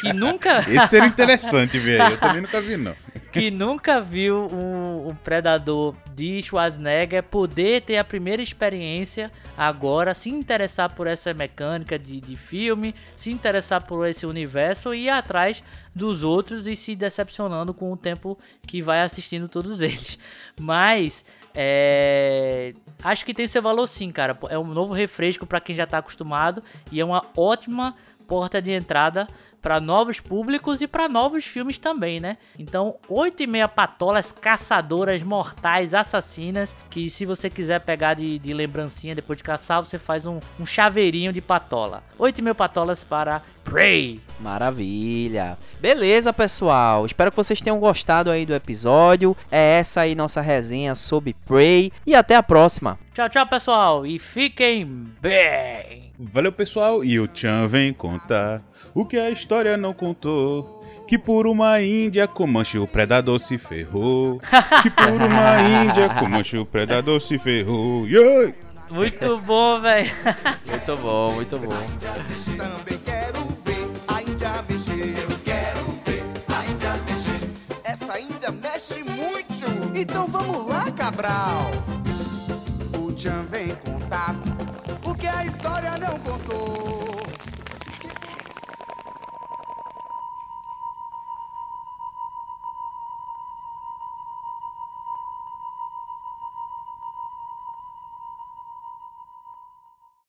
[0.00, 0.60] que nunca.
[0.68, 2.94] Esse seria interessante ver, eu também nunca vi não.
[3.34, 10.30] que nunca viu um, um Predador de Schwarzenegger poder ter a primeira experiência agora, se
[10.30, 15.64] interessar por essa mecânica de, de filme, se interessar por esse universo e ir atrás
[15.92, 20.16] dos outros e se decepcionando com o tempo que vai assistindo todos eles.
[20.60, 22.72] Mas é...
[23.02, 24.38] acho que tem seu valor sim, cara.
[24.48, 26.62] É um novo refresco para quem já está acostumado
[26.92, 27.96] e é uma ótima
[28.28, 29.26] porta de entrada
[29.64, 32.36] para novos públicos e para novos filmes também, né?
[32.58, 38.52] Então, 8 e meia patolas caçadoras mortais assassinas que se você quiser pegar de, de
[38.52, 42.02] lembrancinha depois de caçar, você faz um, um chaveirinho de patola.
[42.18, 44.20] 8 e meia patolas para Prey.
[44.38, 45.56] Maravilha.
[45.80, 47.06] Beleza, pessoal.
[47.06, 49.34] Espero que vocês tenham gostado aí do episódio.
[49.50, 52.98] É essa aí nossa resenha sobre Prey e até a próxima.
[53.14, 54.84] Tchau, tchau, pessoal, e fiquem
[55.20, 56.12] bem.
[56.18, 58.60] Valeu, pessoal, e o Chan vem contar
[58.92, 60.84] o que a história não contou.
[61.06, 64.40] Que por uma Índia Comanche o predador se ferrou.
[64.82, 68.04] Que por uma Índia Comanche o predador se ferrou.
[68.08, 68.52] Yeah!
[68.90, 70.10] Muito bom, velho.
[70.66, 71.86] muito bom, muito bom.
[72.56, 75.22] Também quero ver a Índia mexer.
[75.22, 77.48] Eu quero ver a Índia mexer.
[77.84, 79.96] Essa Índia mexe muito.
[79.96, 81.70] Então vamos lá, Cabral.
[83.14, 84.34] Tchan vem contar
[85.04, 87.03] o que a história não contou.